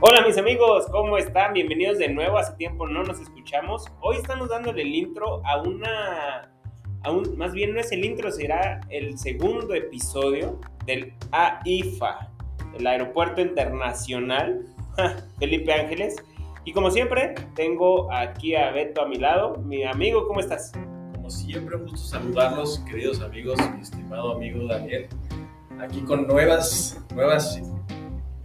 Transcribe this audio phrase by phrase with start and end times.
[0.00, 1.54] Hola mis amigos, ¿cómo están?
[1.54, 3.84] Bienvenidos de nuevo, hace tiempo no nos escuchamos.
[4.00, 6.52] Hoy estamos dándole el intro a una,
[7.02, 12.30] a un, más bien no es el intro, será el segundo episodio del AIFA,
[12.78, 14.66] el Aeropuerto Internacional
[15.40, 16.14] Felipe Ángeles.
[16.64, 19.56] Y como siempre, tengo aquí a Beto a mi lado.
[19.56, 20.70] Mi amigo, ¿cómo estás?
[21.16, 25.08] Como siempre, un gusto saludarlos, queridos amigos, mi estimado amigo Daniel.
[25.80, 27.60] Aquí con nuevas, nuevas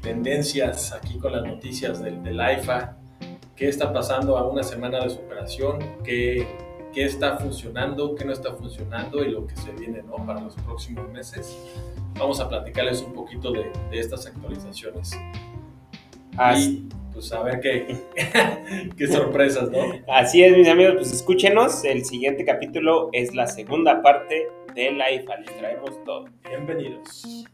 [0.03, 2.97] tendencias, aquí con las noticias del, del AIFA.
[3.55, 5.79] ¿Qué está pasando a una semana de su operación?
[6.03, 6.45] ¿Qué,
[6.93, 8.13] qué está funcionando?
[8.13, 9.23] ¿Qué no está funcionando?
[9.23, 10.23] Y lo que se viene ¿no?
[10.25, 11.57] para los próximos meses.
[12.19, 15.11] Vamos a platicarles un poquito de, de estas actualizaciones.
[16.35, 17.95] Así, Y pues a ver qué,
[18.97, 19.77] qué sorpresas, ¿no?
[20.11, 21.85] así es, mis amigos, pues escúchenos.
[21.85, 25.37] El siguiente capítulo es la segunda parte del AIFA.
[25.37, 26.25] Les traemos todo.
[26.49, 27.45] Bienvenidos.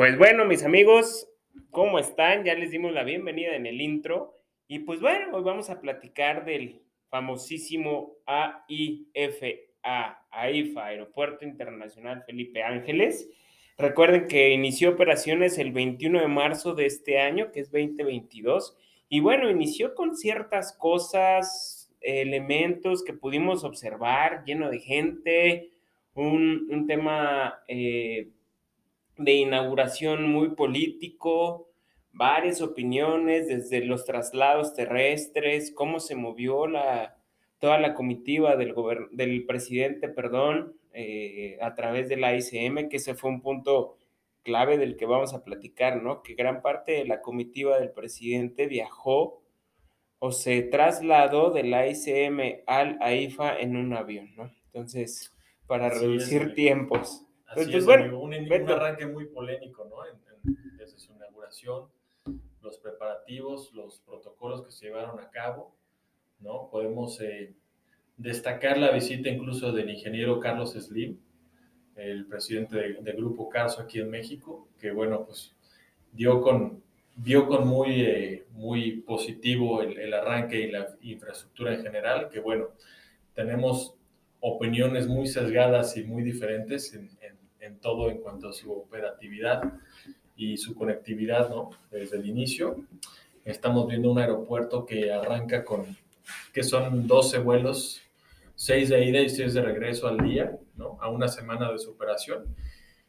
[0.00, 1.28] Pues bueno, mis amigos,
[1.70, 2.44] ¿cómo están?
[2.44, 4.34] Ya les dimos la bienvenida en el intro.
[4.66, 9.46] Y pues bueno, hoy vamos a platicar del famosísimo AIFA,
[10.30, 13.28] AIFA, Aeropuerto Internacional Felipe Ángeles.
[13.76, 18.78] Recuerden que inició operaciones el 21 de marzo de este año, que es 2022.
[19.10, 25.70] Y bueno, inició con ciertas cosas, elementos que pudimos observar, lleno de gente,
[26.14, 27.62] un, un tema...
[27.68, 28.30] eh,
[29.20, 31.68] de inauguración muy político,
[32.12, 37.16] varias opiniones desde los traslados terrestres, cómo se movió la,
[37.58, 38.74] toda la comitiva del,
[39.12, 43.98] del presidente, perdón, eh, a través de la ICM, que ese fue un punto
[44.42, 46.22] clave del que vamos a platicar, ¿no?
[46.22, 49.42] Que gran parte de la comitiva del presidente viajó
[50.18, 54.50] o se trasladó de la ICM al AIFA en un avión, ¿no?
[54.66, 57.26] Entonces, para reducir tiempos.
[57.50, 58.20] Así Pues es, bueno, amigo.
[58.20, 60.04] Un, un arranque muy polémico, ¿no?
[60.06, 61.88] En- en- desde su inauguración,
[62.62, 65.74] los preparativos, los protocolos que se llevaron a cabo,
[66.38, 66.68] ¿no?
[66.70, 67.54] Podemos eh,
[68.16, 71.18] destacar la visita incluso del ingeniero Carlos Slim,
[71.96, 75.54] el presidente de- del Grupo Carso aquí en México, que bueno, pues
[76.12, 76.82] dio con,
[77.16, 82.40] vio con muy, eh, muy positivo el, el arranque y la infraestructura en general, que
[82.40, 82.68] bueno,
[83.34, 83.94] tenemos
[84.40, 87.10] opiniones muy sesgadas y muy diferentes en,
[87.70, 89.62] en- todo en cuanto a su operatividad
[90.36, 91.70] y su conectividad, ¿no?
[91.90, 92.84] Desde el inicio.
[93.44, 95.96] Estamos viendo un aeropuerto que arranca con,
[96.52, 98.00] que son 12 vuelos,
[98.54, 100.98] 6 de ida y 6 de regreso al día, ¿no?
[101.00, 102.54] A una semana de su operación.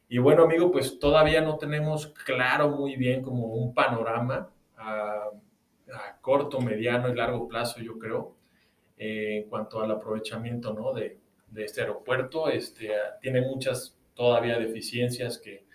[0.07, 5.29] Y bueno, amigo, pues todavía no tenemos claro muy bien como un panorama a,
[5.93, 8.35] a corto, mediano y largo plazo, yo creo,
[8.97, 10.93] eh, en cuanto al aprovechamiento ¿no?
[10.93, 11.17] de,
[11.49, 12.49] de este aeropuerto.
[12.49, 15.65] Este, ah, tiene muchas todavía deficiencias que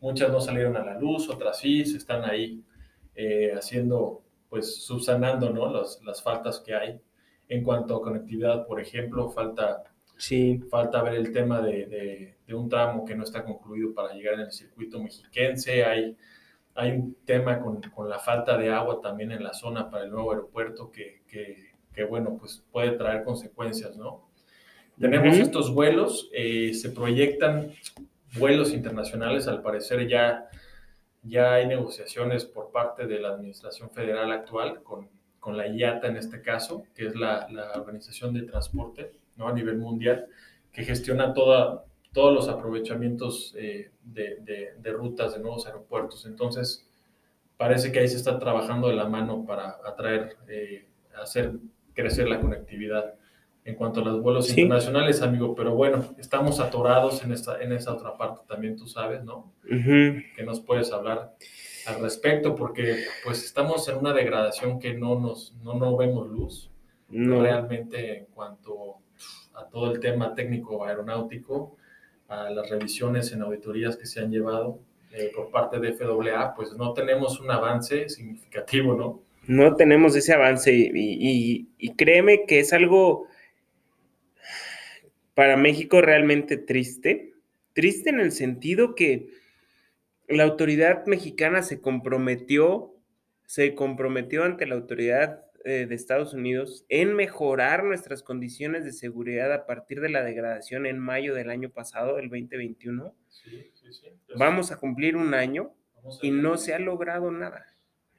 [0.00, 2.64] muchas no salieron a la luz, otras sí, se están ahí
[3.14, 5.72] eh, haciendo, pues subsanando ¿no?
[5.72, 7.00] las, las faltas que hay.
[7.48, 9.84] En cuanto a conectividad, por ejemplo, falta
[10.16, 14.14] Sí, falta ver el tema de, de- de un tramo que no está concluido para
[14.14, 15.84] llegar en el circuito mexiquense.
[15.84, 16.16] Hay,
[16.74, 20.10] hay un tema con, con la falta de agua también en la zona para el
[20.10, 24.30] nuevo aeropuerto que, que- que, bueno, pues puede traer consecuencias, ¿no?
[24.98, 27.72] Tenemos estos vuelos, eh, se proyectan
[28.38, 30.48] vuelos internacionales, al parecer ya,
[31.22, 35.08] ya hay negociaciones por parte de la Administración Federal actual con,
[35.40, 39.48] con la IATA en este caso, que es la, la Organización de Transporte ¿no?
[39.48, 40.26] a nivel mundial,
[40.72, 46.26] que gestiona toda, todos los aprovechamientos eh, de, de- de rutas de nuevos aeropuertos.
[46.26, 46.86] Entonces,
[47.56, 50.86] parece que ahí se está trabajando de la mano para atraer, eh,
[51.20, 51.52] hacer
[51.94, 53.14] crecer la conectividad
[53.64, 54.60] en cuanto a los vuelos Sí.
[54.60, 55.54] internacionales, amigo.
[55.54, 59.52] Pero bueno, estamos atorados en esta, en esa otra parte también, tú sabes, ¿no?
[59.64, 61.34] ujú, que nos puedes hablar
[61.86, 66.70] al respecto, porque pues estamos en una degradación que no nos no, no vemos luz
[67.08, 67.40] no.
[67.42, 68.96] realmente en cuanto
[69.54, 71.76] a todo el tema técnico aeronáutico,
[72.28, 74.78] a las revisiones en auditorías que se han llevado
[75.12, 79.20] eh, por parte de FAA, pues no tenemos un avance significativo, ¿no?
[79.46, 83.26] no tenemos ese avance y, y- y créeme que es algo
[85.34, 87.34] para México realmente triste.
[87.72, 89.28] Triste en el sentido que
[90.28, 92.94] la autoridad mexicana se comprometió,
[93.46, 99.52] se comprometió ante la autoridad eh, de Estados Unidos en mejorar nuestras condiciones de seguridad
[99.52, 103.14] a partir de la degradación en mayo del año pasado, del 2021.
[103.28, 104.06] Sí, sí, sí.
[104.26, 105.74] Pues, Vamos a cumplir un año
[106.22, 107.66] y no se ha logrado nada.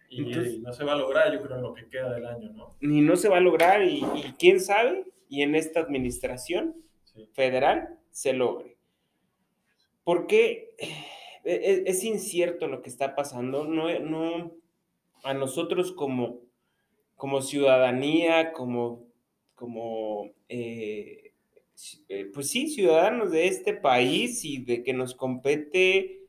[0.09, 2.25] Y, entonces- y no se va a lograr, yo creo, en lo que queda del
[2.25, 2.77] año, ¿no?
[2.81, 6.75] Ni no se va a lograr y, y quién sabe, y en esta administración
[7.33, 8.77] Federal se logre.
[10.03, 10.75] porque
[11.43, 13.65] e-, es, incierto lo que está pasando.
[13.65, 14.51] No, no,
[15.23, 16.41] a nosotros como,
[17.15, 19.05] como ciudadanía, como,
[19.55, 21.33] como eh,
[22.07, 26.21] eh, pues sí, ciudadanos de este país y de que nos compete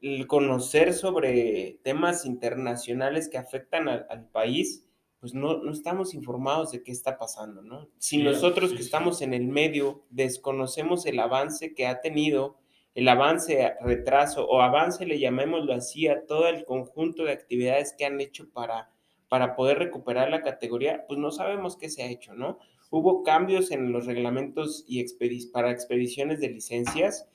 [0.00, 4.87] el conocer sobre temas internacionales que afectan al, país,
[5.20, 7.88] pues no, no, estamos informados de qué está pasando, ¿no?
[7.98, 12.56] Si nosotros que estamos en el medio desconocemos el avance que ha tenido,
[12.94, 18.04] el avance, retraso o avance, le llamémoslo así, a todo el conjunto de actividades que
[18.04, 18.90] han hecho para,
[19.28, 22.58] para poder recuperar la categoría, pues no sabemos qué se ha hecho, ¿no?
[22.90, 25.04] Hubo cambios en los reglamentos y
[25.52, 27.28] para expediciones de licencias,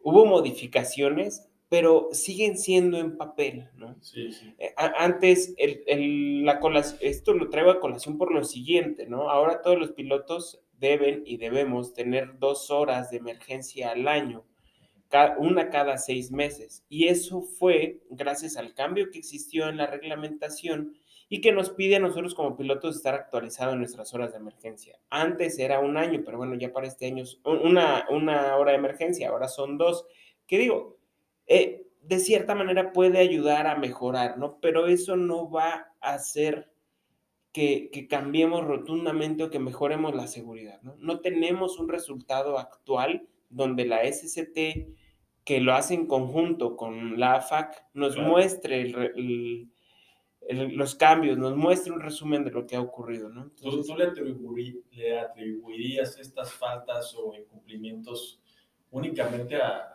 [0.00, 3.96] hubo modificaciones, pero siguen siendo en papel, ¿no?
[4.00, 4.54] Sí, sí.
[4.58, 6.60] Eh, antes, el, la
[7.00, 9.28] esto lo traigo a colación por lo siguiente, ¿no?
[9.30, 14.44] Ahora todos los pilotos deben y debemos tener dos horas de emergencia al año,
[15.38, 16.84] una cada seis meses.
[16.88, 20.94] Y eso fue gracias al cambio que existió en la reglamentación
[21.28, 24.98] y que nos pide a nosotros como pilotos estar actualizados en nuestras horas de emergencia.
[25.10, 29.28] Antes era un año, pero bueno, ya para este año una, una hora de emergencia,
[29.28, 30.06] ahora son dos.
[30.46, 30.97] ¿Qué digo?
[31.48, 34.60] Eh, de cierta manera puede ayudar a mejorar, ¿no?
[34.60, 36.70] Pero eso no va a hacer
[37.52, 40.94] que, que, cambiemos rotundamente o que mejoremos la seguridad, ¿no?
[40.98, 44.94] No tenemos un resultado actual donde la SCT,
[45.44, 49.68] que lo hace en conjunto con la AFAC, nos muestre el
[50.48, 53.50] los cambios, nos muestra un resumen de lo que ha ocurrido, ¿no?
[53.50, 58.40] ¿Tú, le, atribuirías estas faltas o incumplimientos
[58.90, 59.94] únicamente a,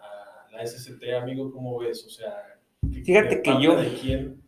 [0.53, 1.51] la SCT, amigo?
[1.51, 2.05] ¿Cómo ves?
[2.05, 2.59] O sea,
[3.03, 3.75] fíjate que yo...
[3.75, 4.41] ¿De quién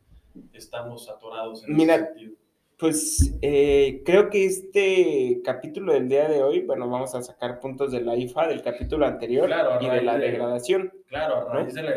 [0.53, 2.35] estamos atorados en mira, ese sentido?
[2.77, 7.91] Pues eh, creo que este capítulo del día de hoy, bueno, vamos a sacar puntos
[7.91, 9.49] de la IFA del capítulo anterior
[9.79, 10.91] y de la degradación.
[11.07, 11.93] Claro, a raíz de la,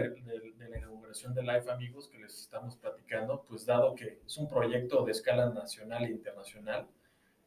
[1.34, 5.50] de Life Amigos que les estamos platicando, pues dado que es un proyecto de escala
[5.50, 6.87] nacional e internacional,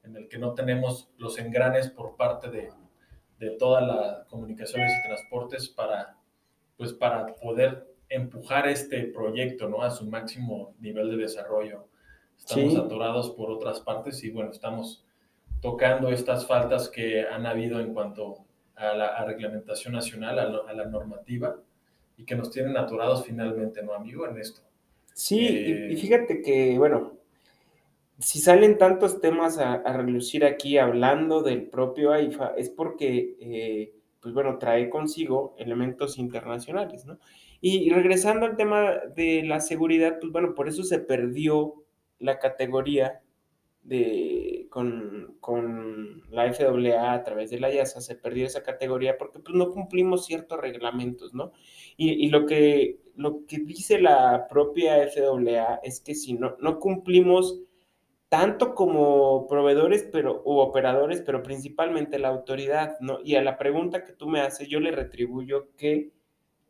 [0.04, 2.70] en el que no tenemos los engranes por parte de,
[3.40, 6.18] de todas las comunicaciones y transportes para,
[6.78, 9.82] pues para poder empujar este proyecto ¿no?
[9.82, 11.88] a su máximo nivel de desarrollo.
[12.38, 15.06] Estamos atorados por otras partes y bueno, estamos
[15.62, 18.40] tocando estas faltas que han habido en cuanto
[18.76, 21.56] a la reglamentación nacional, a la normativa
[22.18, 24.28] y que nos tienen aturados finalmente, ¿no, amigo?
[24.28, 24.62] En esto.
[25.14, 27.14] Sí, y, eh, fíjate que, bueno,
[28.20, 34.34] si salen tantos temas a, relucir aquí hablando del propio AIFA, es porque, eh, pues
[34.34, 37.18] bueno, trae consigo elementos internacionales, ¿no?
[37.60, 41.76] Y, regresando al tema de la seguridad, pues bueno, por eso se perdió
[42.20, 43.22] la categoría
[43.84, 49.40] de, con, con, la FAA a través de la IASA se perdió esa categoría porque
[49.40, 51.52] pues, no cumplimos ciertos reglamentos, ¿no?
[51.98, 56.80] Y, y, lo, que, lo que dice la propia FAA es que si no, no
[56.80, 57.62] cumplimos
[58.32, 63.20] tanto como proveedores pero, u operadores, pero principalmente la autoridad, ¿no?
[63.26, 66.12] Y a la pregunta que tú me haces, yo le retribuyo que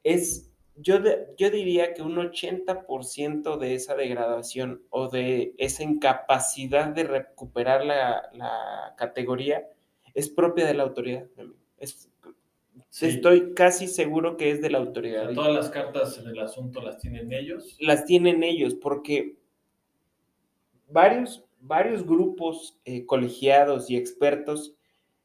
[0.04, 0.98] es yo,
[1.38, 8.96] yo diría que un 80% de esa degradación o de esa incapacidad de recuperar la,
[8.98, 9.68] categoría
[10.16, 11.28] es propia de la autoridad.
[13.00, 15.32] Estoy casi seguro que es de la autoridad.
[15.36, 17.77] todas las cartas en el asunto las tienen ellos.
[17.80, 19.36] Las tienen ellos porque
[20.89, 24.75] varios, varios grupos eh, colegiados y expertos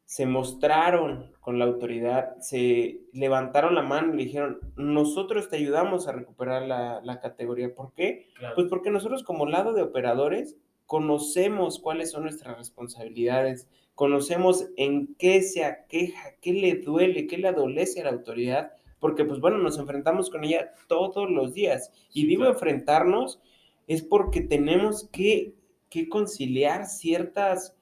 [0.05, 6.07] se mostraron con la autoridad, se levantaron la mano y le dijeron, nosotros te ayudamos
[6.07, 7.75] a recuperar la, categoría.
[7.75, 8.29] ¿Por qué?
[8.55, 15.43] Pues porque nosotros como lado de operadores conocemos cuáles son nuestras responsabilidades, conocemos en qué
[15.43, 19.79] se aqueja, qué le duele, qué le adolece a la autoridad, porque pues bueno, nos
[19.79, 21.91] enfrentamos con ella todos los días.
[22.13, 23.41] Y digo enfrentarnos
[23.89, 25.55] es porque tenemos que,
[26.05, 27.77] que conciliar ciertas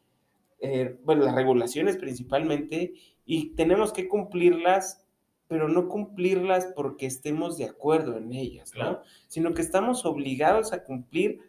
[0.67, 2.95] eh, bueno, las regulaciones principalmente,
[3.27, 5.05] y tenemos que cumplirlas,
[5.47, 9.01] pero no cumplirlas porque estemos de acuerdo en ellas, ¿no?
[9.29, 11.41] Sino que estamos obligados a cumplir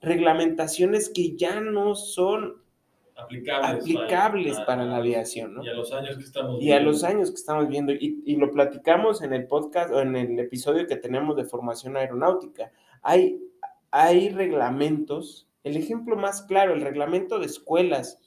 [0.00, 2.56] reglamentaciones que ya no son
[3.16, 5.64] aplicables, para, la aviación, ¿no?
[5.64, 6.64] Y a los años que estamos viendo.
[6.64, 7.92] Y a los años que estamos viendo.
[7.92, 11.96] Y, y, lo platicamos en el podcast o en el episodio que tenemos de formación
[11.96, 12.72] aeronáutica.
[13.02, 13.40] Hay,
[13.92, 18.20] hay reglamentos el ejemplo más claro, el reglamento de escuelas,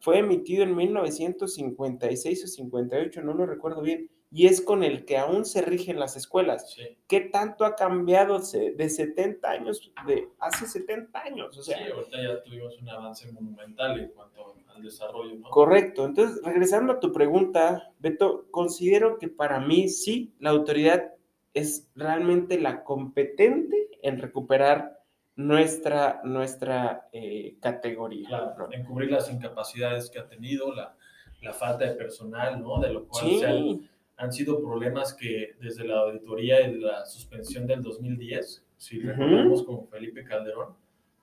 [0.00, 5.18] fue emitido en 1956 o 58, no lo recuerdo bien, y es con el que
[5.18, 6.72] aún se rigen las escuelas.
[6.72, 6.98] Sí.
[7.06, 11.56] ¿Qué tanto ha cambiado de 70 años, de hace 70 años?
[11.56, 15.48] O sea, sí, ahorita ya tuvimos un avance monumental en cuanto al desarrollo, ¿no?
[15.48, 16.04] Correcto.
[16.04, 21.14] Entonces, regresando a tu pregunta, Beto, considero que para mí sí, la autoridad
[21.54, 24.95] es realmente la competente en recuperar
[25.36, 28.28] nuestra, nuestra eh, categoría.
[28.28, 30.96] Claro, en cubrir las incapacidades que ha tenido, la,
[31.42, 32.80] la falta de personal, ¿no?
[32.80, 37.04] De lo cual se han, Sí, han sido problemas que desde la auditoría y la
[37.04, 39.08] suspensión del 2010, si Ujú.
[39.08, 40.74] recordamos con Felipe Calderón,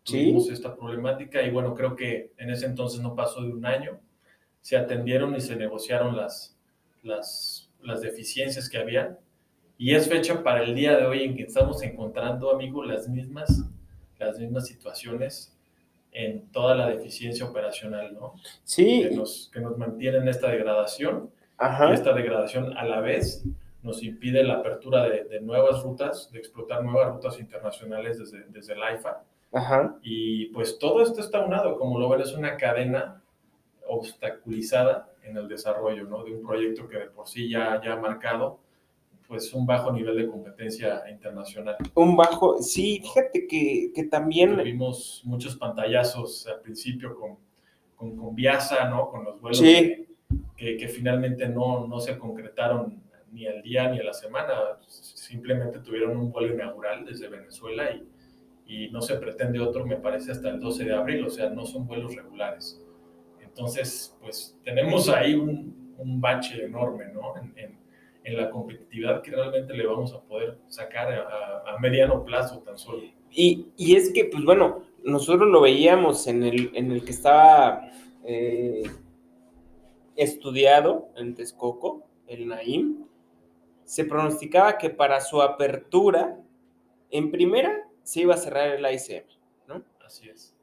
[0.03, 0.17] Sí.
[0.25, 4.00] tuvimos esta problemática y bueno, creo que en ese entonces no pasó de un año,
[4.62, 6.58] se atendieron y se negociaron las,
[7.03, 9.17] las, las deficiencias que había
[9.77, 13.63] y es fecha para el día de hoy en que estamos encontrando, amigo, las mismas,
[14.20, 15.55] las mismas situaciones
[16.12, 18.36] en toda la deficiencia operacional, ¿no?
[18.63, 23.00] sí, Que nos, que nos mantiene en esta degradación y ajá, esta degradación a la
[23.01, 23.43] vez
[23.82, 28.74] nos impide la apertura de, de nuevas rutas, de explotar nuevas rutas internacionales desde, desde
[28.74, 29.24] el AIFA.
[29.51, 33.22] ajá, Y pues todo esto está unado, como lo ven, es una cadena
[33.88, 36.24] obstaculizada en el desarrollo ¿no?
[36.24, 38.60] de un proyecto que de por sí ya, ya ha marcado
[39.33, 41.75] pues un bajo nivel de competencia internacional.
[41.95, 47.37] un bajo, sí, fíjate que, que también, Tuvimos muchos pantallazos al principio con,
[47.95, 49.09] con, con Viasa, ¿no?
[49.09, 50.05] con los vuelos Sí.
[50.55, 54.53] que, que finalmente no, no se concretaron ni al día ni a la semana,
[54.87, 58.07] simplemente tuvieron un vuelo inaugural desde Venezuela y,
[58.67, 61.65] y no se pretende otro, me parece, hasta el 12 de abril, o sea, no
[61.65, 62.79] son vuelos regulares.
[63.41, 67.35] Entonces, pues tenemos ahí un, un bache enorme, ¿no?
[67.37, 67.82] En, en-
[68.23, 71.21] en la competitividad que realmente le vamos a poder sacar a,
[71.69, 73.03] a- a mediano plazo tan solo.
[73.31, 77.89] Y, y es que, pues bueno, nosotros lo veíamos en el, en el que estaba
[78.23, 78.83] eh,
[80.15, 83.05] estudiado en Texcoco, el Naim,
[83.83, 86.39] se pronosticaba que para su apertura,
[87.11, 89.25] en primera, se iba a cerrar el ICM,
[89.67, 89.83] ¿no?
[90.05, 90.55] Así es.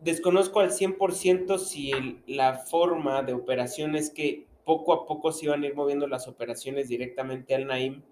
[0.00, 5.46] Desconozco al 100% si el- la forma de operación es que poco a poco se
[5.46, 8.02] iban a ir moviendo las operaciones directamente al Naim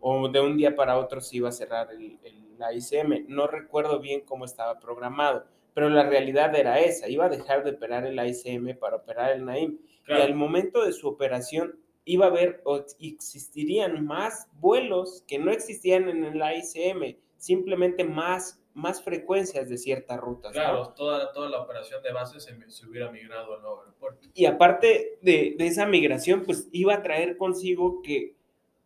[0.00, 3.26] o de un día para otro se iba a cerrar el, el la ICM.
[3.28, 7.08] No recuerdo bien cómo estaba programado, pero la realidad era esa.
[7.08, 9.78] Iba a dejar de operar el ICM para operar el Naim.
[10.08, 15.50] Y al momento de su operación iba a haber o existirían más vuelos que no
[15.50, 20.52] existían en el ICM, simplemente más, más frecuencias de ciertas rutas.
[20.54, 20.60] ¿no?
[20.60, 24.28] claro toda, toda la operación de base se, se hubiera migrado al nuevo aeropuerto.
[24.34, 28.36] Y aparte de, de esa migración, pues iba a traer consigo que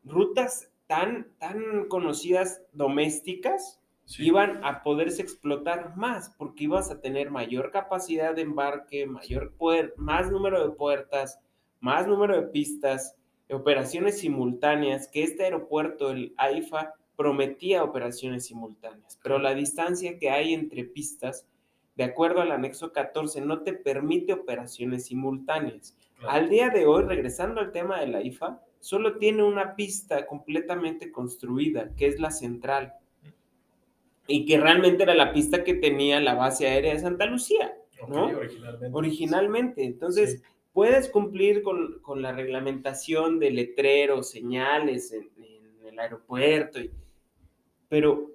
[0.04, 4.26] rutas tan, tan conocidas domésticas Sí.
[4.26, 9.92] iban a poderse explotar más, porque ibas a tener mayor capacidad de embarque, mayor puer-
[9.96, 11.38] más número de puertas,
[11.78, 13.14] más número de pistas,
[13.48, 20.54] operaciones simultáneas, que este aeropuerto, el AIFA, prometía operaciones simultáneas, pero la distancia que hay
[20.54, 21.46] entre pistas,
[21.94, 25.94] de acuerdo al anexo 14, no te permite operaciones simultáneas.
[26.16, 26.30] Claro.
[26.32, 31.12] Al día de hoy, regresando al tema de la IFA, solo tiene una pista completamente
[31.12, 32.94] construida, que es la central,
[34.26, 37.74] y que realmente era la pista que tenía la base aérea de Santa Lucía,
[38.08, 38.28] ¿no?
[38.28, 38.88] originalmente.
[38.96, 39.84] originalmente.
[39.84, 40.42] Entonces, Sí.
[40.72, 46.90] puedes cumplir con, con la reglamentación de letreros, señales en, en el aeropuerto, y-
[47.90, 48.30] pero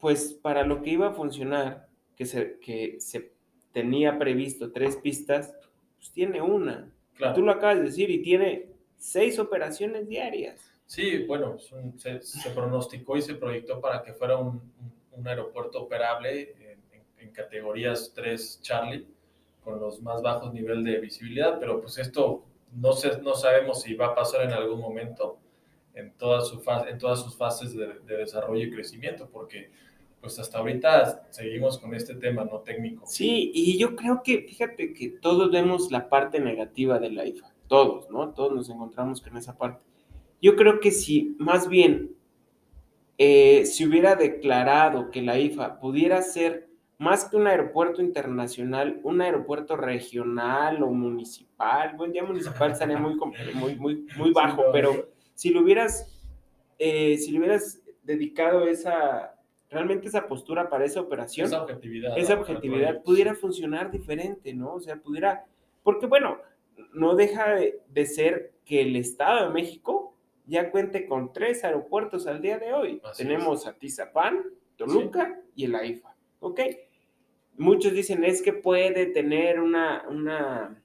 [0.00, 3.32] pues para lo que iba a funcionar, que se, que se
[3.72, 5.54] tenía previsto tres pistas,
[5.98, 6.90] pues tiene una.
[7.16, 7.34] Claro.
[7.34, 10.72] Tú lo acabas de decir, y tiene seis operaciones diarias.
[10.86, 14.72] Sí, bueno, un- se, se pronosticó y se proyectó para que fuera un,
[15.12, 19.06] un- aeropuerto operable en, en- en categorías 3 Charlie,
[19.64, 23.94] con los más bajos niveles de visibilidad, pero pues esto no, sé, no sabemos si
[23.94, 25.38] va a pasar en algún momento
[25.96, 29.70] en, toda su fase, en todas sus fases de, de desarrollo y crecimiento, porque
[30.20, 33.04] pues hasta ahorita seguimos con este tema no técnico.
[33.06, 37.52] Sí, y yo creo que, fíjate que todos vemos la parte negativa de la IFA,
[37.68, 38.30] todos, ¿no?
[38.30, 39.84] Todos nos encontramos con esa parte.
[40.42, 42.14] Yo creo que si más bien
[43.18, 49.20] eh, se hubiera declarado que la IFA pudiera ser más que un aeropuerto internacional, un
[49.20, 53.14] aeropuerto regional o municipal, bueno, ya municipal estaría muy,
[53.54, 56.18] muy, muy, muy bajo, pero si lo hubieras,
[56.78, 59.38] eh, si le hubieras dedicado esa,
[59.70, 62.18] realmente esa postura para esa operación, Esa objetividad.
[62.18, 62.40] esa ¿no?
[62.40, 64.74] objetividad pudiera funcionar diferente, ¿no?
[64.74, 65.44] O sea, pudiera,
[65.84, 66.38] porque bueno,
[66.92, 70.14] no deja de, de ser que el Estado de México
[70.46, 73.00] ya cuente con tres aeropuertos al día de hoy.
[73.04, 74.42] Así Tenemos a Tizapán,
[74.76, 76.60] Toluca y el AIFA, ¿ok?
[77.58, 80.82] Muchos dicen es que puede tener una, una,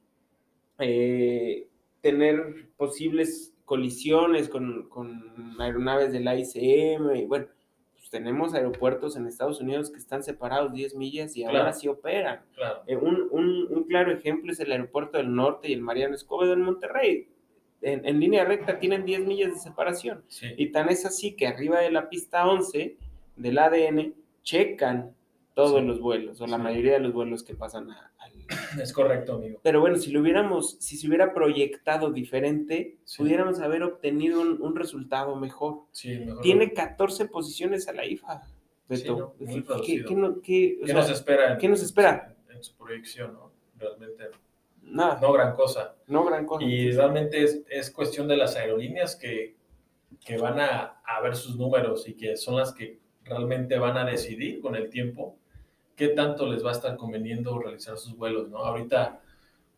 [0.79, 1.67] eh,
[2.01, 5.23] tener posibles colisiones con, con
[5.61, 7.45] aeronaves de la ICM, y bueno,
[7.93, 11.77] pues tenemos aeropuertos en Estados Unidos que están separados 10 millas y ahora Claro.
[11.79, 12.41] sí operan.
[12.53, 12.81] Claro.
[12.85, 16.51] Eh, un, un- un claro ejemplo es el aeropuerto del norte y el Mariano Escobedo
[16.51, 17.29] en Monterrey.
[17.81, 20.21] En, en línea recta tienen 10 millas de separación.
[20.27, 20.47] Sí.
[20.57, 22.97] Y tan es así que arriba de la pista 11
[23.37, 24.13] del ADN
[24.43, 25.15] checan
[25.53, 25.87] todos Sí.
[25.87, 28.10] los vuelos o la mayoría de los vuelos que pasan a-.
[28.81, 29.59] Es correcto, amigo.
[29.63, 33.17] Pero bueno, si lo hubiéramos, si se hubiera proyectado diferente, Sí.
[33.23, 35.83] pudiéramos haber obtenido un, un resultado mejor.
[35.91, 36.41] Sí, mejor.
[36.41, 38.41] Tiene 14 posiciones a la IFA,
[38.87, 39.01] Beto.
[39.03, 40.07] Sí, no, muy ¿Qué- ¿Qué, reducido.
[40.09, 41.51] qué no- qué- o ¿Qué sea, nos espera?
[41.53, 42.35] en- ¿qué nos espera?
[42.49, 43.51] En su proyección, ¿no?
[43.77, 44.25] Realmente
[44.83, 45.95] Nada, no gran cosa.
[46.07, 46.63] no gran cosa.
[46.65, 49.55] Y realmente es, es cuestión de las aerolíneas que,
[50.25, 54.05] que van a, a ver sus números y que son las que realmente van a
[54.05, 55.37] decidir con el tiempo
[55.95, 58.59] qué tanto les va a estar conveniendo realizar sus vuelos, ¿no?
[58.59, 59.21] Ahorita,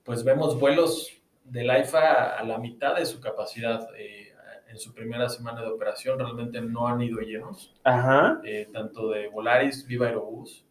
[0.04, 1.10] pues vemos vuelos
[1.44, 3.88] del AIFA a la mitad de su capacidad.
[3.98, 4.30] eh,
[4.70, 8.42] en su primera semana de operación realmente no han ido llenos, Ajá.
[8.44, 10.66] eh, tanto de Volaris, Viva Aerobús.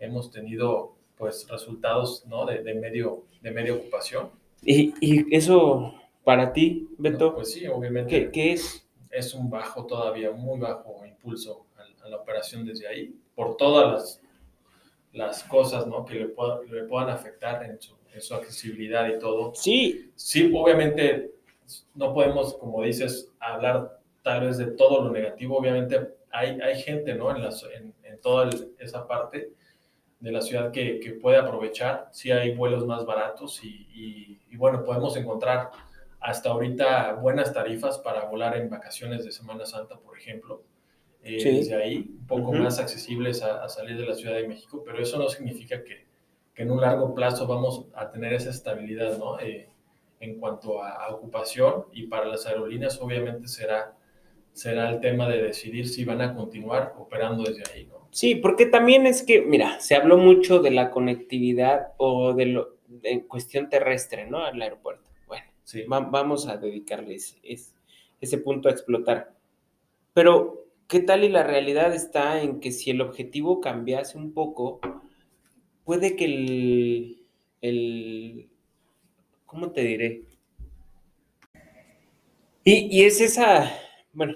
[0.00, 2.46] Hemos tenido pues resultados ¿no?
[2.46, 4.30] de, de medio, de media ocupación.
[4.62, 8.88] Y, y eso para ti, Beto, No, pues sí, obviamente ¿qué, qué es?
[9.10, 13.92] es un bajo todavía, muy bajo impulso a, a la operación desde ahí, por todas
[13.92, 14.22] las,
[15.14, 16.04] las cosas ¿no?
[16.04, 19.54] que le, pueda- le puedan afectar en su, en su accesibilidad y todo.
[19.54, 21.32] Sí, Sí, obviamente
[21.94, 25.56] no podemos, como dices, hablar tal vez de todo lo negativo.
[25.56, 27.34] Obviamente hay, hay gente ¿no?
[27.34, 29.50] en, las- en, en toda el- esa parte
[30.20, 32.08] de la ciudad que, que puede aprovechar.
[32.12, 35.70] Sí hay vuelos más baratos y, y- y, bueno, podemos encontrar
[36.20, 40.62] hasta ahorita buenas tarifas para volar en vacaciones de Semana Santa, por ejemplo.
[41.24, 41.50] Eh, Sí.
[41.56, 42.58] Desde ahí, un poco Ujú.
[42.62, 46.06] más accesibles a, a salir de la Ciudad de México, pero eso no significa que,
[46.54, 49.38] que en un largo plazo vamos a tener esa estabilidad, ¿no?
[49.40, 49.68] Eh,
[50.20, 53.96] en cuanto a, a ocupación y para las aerolíneas obviamente será,
[54.52, 58.06] será el tema de decidir si van a continuar operando desde ahí, ¿no?
[58.10, 62.74] sí, porque también es que, mira, se habló mucho de la conectividad o de lo
[63.02, 64.44] en cuestión terrestre, ¿no?
[64.44, 65.02] Al aeropuerto.
[65.26, 67.74] Bueno, Sí, va- vamos a dedicarle ese, ese-
[68.20, 69.34] ese punto a explotar.
[70.12, 74.80] Pero, ¿qué tal y la realidad está en que si el objetivo cambiase un poco,
[75.84, 77.26] puede que el,
[77.60, 78.50] el
[79.46, 80.24] ¿cómo te diré?
[82.64, 83.70] Y, y es esa,
[84.12, 84.34] bueno,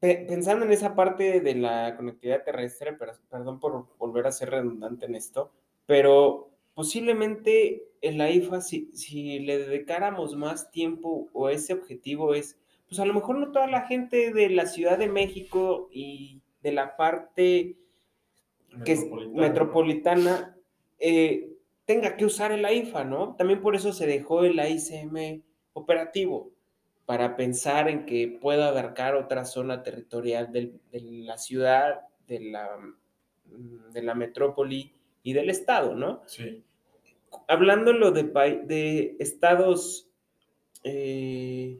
[0.00, 4.50] pe- pensando en esa parte de la conectividad terrestre, pero, perdón por volver a ser
[4.50, 5.52] redundante en esto,
[5.86, 12.58] pero posiblemente en la IFA, si, si le dedicáramos más tiempo o ese objetivo es,
[12.92, 16.72] pues a lo mejor no toda la gente de la Ciudad de México y de
[16.72, 17.76] la parte
[18.84, 19.40] que es Metropolitana, ¿no?
[19.40, 20.56] metropolitana
[20.98, 21.48] eh,
[21.86, 23.34] tenga que usar el AIFA, ¿no?
[23.36, 26.50] También por eso se dejó el AICM operativo,
[27.06, 32.76] para pensar en que pueda abarcar otra zona territorial del- de la ciudad, de la,
[33.46, 36.22] mm, de la metrópoli y del estado, ¿no?
[36.26, 36.62] Sí,
[37.48, 40.08] Hablándolo de, de estados
[40.84, 41.78] eh,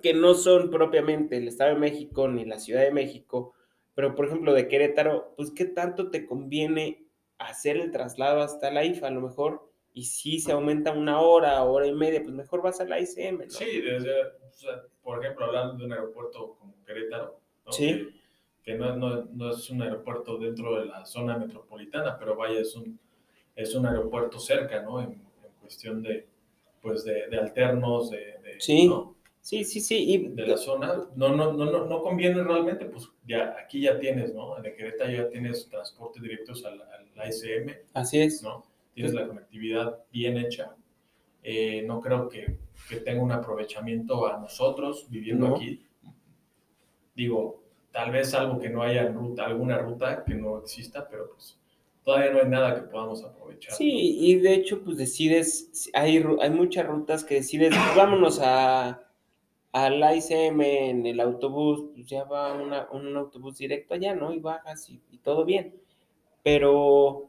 [0.00, 3.54] que no son propiamente el Estado de México ni la Ciudad de México,
[3.94, 7.04] pero por ejemplo de Querétaro, pues qué tanto te conviene
[7.38, 11.62] hacer el traslado hasta la IFA, a lo mejor, y si se aumenta una hora,
[11.64, 13.50] hora y media, pues mejor vas a la ICM, ¿no?
[13.50, 17.72] sí desde, o sea, por ejemplo, hablando de un aeropuerto como Querétaro, ¿no?
[17.72, 18.08] Sí.
[18.62, 22.60] que, que no, no- no es un aeropuerto dentro de la zona metropolitana, pero vaya,
[22.60, 22.98] es un,
[23.56, 25.00] es un aeropuerto cerca, ¿no?
[25.00, 26.26] En, en cuestión de,
[26.80, 28.86] pues de, de alternos, de, de- Sí.
[28.86, 29.16] ¿no?
[29.42, 33.08] Sí, sí, sí, y de la zona, no, no, no, no, no conviene realmente, pues
[33.26, 34.60] ya aquí ya tienes, ¿no?
[34.60, 38.42] De Querétaro ya tienes transporte directos al, al ASM, así es.
[38.42, 38.64] ¿no?
[38.94, 40.76] Tienes la conectividad bien hecha.
[41.42, 45.56] Eh, no creo que, que tenga un aprovechamiento a nosotros viviendo No.
[45.56, 45.86] aquí.
[47.16, 51.58] Digo, tal vez algo que no haya ruta, alguna ruta que no exista, pero pues
[52.04, 53.72] todavía no hay nada que podamos aprovechar.
[53.74, 59.02] Sí, y de hecho, pues decides, hay, hay muchas rutas que decides, pues, vámonos a
[59.72, 64.32] al ICM en el autobús, pues ya va una- un autobús directo allá, ¿no?
[64.32, 65.74] Y bajas y, y todo bien.
[66.42, 67.28] Pero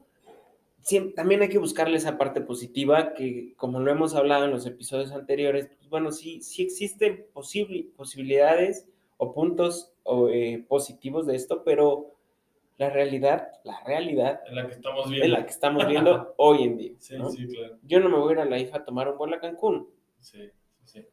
[0.84, 4.66] siem- también hay que buscarle esa parte positiva que, como lo hemos hablado en los
[4.66, 11.36] episodios anteriores, pues bueno, sí, sí existen posible, posibilidades o puntos o, eh, positivos de
[11.36, 12.16] esto, pero
[12.78, 15.28] la realidad, la realidad En la que estamos es viendo.
[15.38, 16.94] la que estamos viendo hoy en día.
[16.98, 17.30] Sí, ¿no?
[17.30, 17.78] sí, claro.
[17.84, 19.88] Yo no me voy a ir a la IFA a tomar un vuelo a Cancún.
[20.20, 20.50] Sí,
[20.86, 21.06] sí,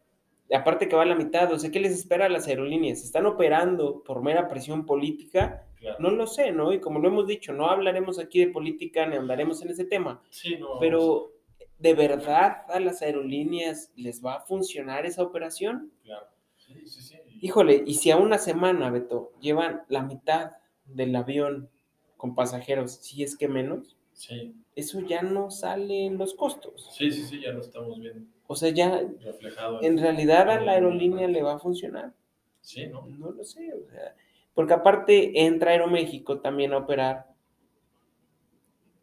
[0.55, 3.05] Aparte que va a la mitad, o sea, ¿qué les espera a las aerolíneas?
[3.05, 5.67] ¿Están operando por mera presión política?
[5.77, 5.97] claro.
[6.01, 6.73] No lo sé, ¿no?
[6.73, 10.23] Y como lo hemos dicho, no hablaremos aquí de política ni andaremos en ese tema,
[10.31, 11.33] Sí, no, pero
[11.79, 15.93] ¿de verdad a las aerolíneas les va a funcionar esa operación?
[16.03, 16.27] Claro.
[16.57, 17.17] Sí, sí, sí.
[17.41, 20.53] Híjole, y si a una semana, Beto, llevan la mitad
[20.87, 21.69] del avión
[22.17, 26.91] con pasajeros, si es que menos, Sí, eso ya no sale en los costos.
[26.93, 29.81] sí, sí, sí, ya lo estamos viendo O sea, ya reflejado.
[29.83, 32.13] en realidad a la aerolínea le va a funcionar.
[32.61, 33.07] Sí, ¿no?
[33.07, 34.15] No lo sé, o sea,
[34.55, 37.29] porque aparte entra Aeroméxico también a operar,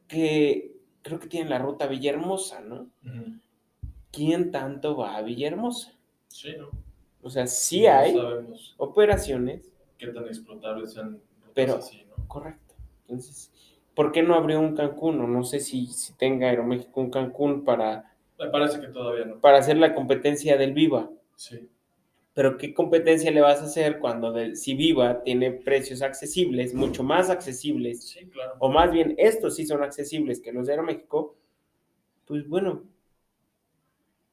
[0.08, 2.90] que creo que tiene la ruta Villahermosa, ¿no?
[3.06, 3.40] Ujú.
[4.12, 5.94] ¿Quién tanto va a Villahermosa?
[6.28, 6.70] Sí, ¿no?
[7.22, 8.16] O sea, sí hay
[8.78, 11.20] operaciones, qué tan explotables sean
[11.54, 12.28] Pero- así, ¿no?
[12.28, 12.76] correcto.
[13.08, 13.52] Entonces,
[13.96, 15.20] ¿por qué no abrió un Cancún?
[15.22, 19.40] O no sé si, si tenga Aeroméxico un Cancún para, Me parece que todavía no.
[19.40, 21.10] para hacer la competencia del Viva.
[21.36, 21.70] Sí,
[22.34, 27.04] Pero ¿qué competencia le vas a hacer cuando del, si Viva tiene precios accesibles, mucho
[27.04, 28.54] más accesibles, sí, claro.
[28.60, 31.36] o más bien estos sí son accesibles que los de Aeroméxico?
[32.26, 32.84] Pues bueno,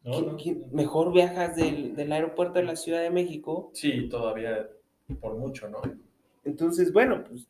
[0.04, 0.36] No, ¿qui- no.
[0.36, 3.70] qui- mejor viajas del, del aeropuerto de la Ciudad de México.
[3.72, 4.68] Sí, todavía
[5.20, 5.80] por mucho, ¿no?
[6.44, 7.46] Entonces, bueno, pues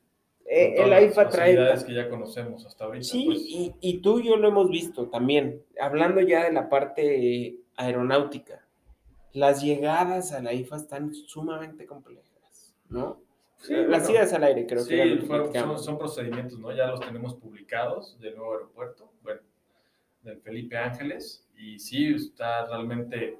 [0.54, 1.56] eh, el AIFA trae...
[1.86, 3.04] que ya conocemos hasta ahorita.
[3.04, 6.68] Sí, pues, y, y tú y yo lo hemos visto también, hablando ya de la
[6.68, 8.66] parte aeronáutica.
[9.32, 13.20] Las llegadas a la IFA están sumamente complejas, ¿no?
[13.56, 16.70] Sí, Las bueno, idas al aire, creo sí, que fueron- son, procedimientos, ¿no?
[16.72, 19.40] Ya los tenemos publicados del nuevo aeropuerto, bueno,
[20.22, 23.38] del Felipe Ángeles, y sí, está realmente,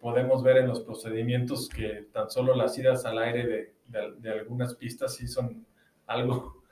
[0.00, 4.30] podemos ver en los procedimientos que tan solo las idas al aire de, de- de
[4.30, 5.64] algunas pistas sí son
[6.10, 6.62] algo,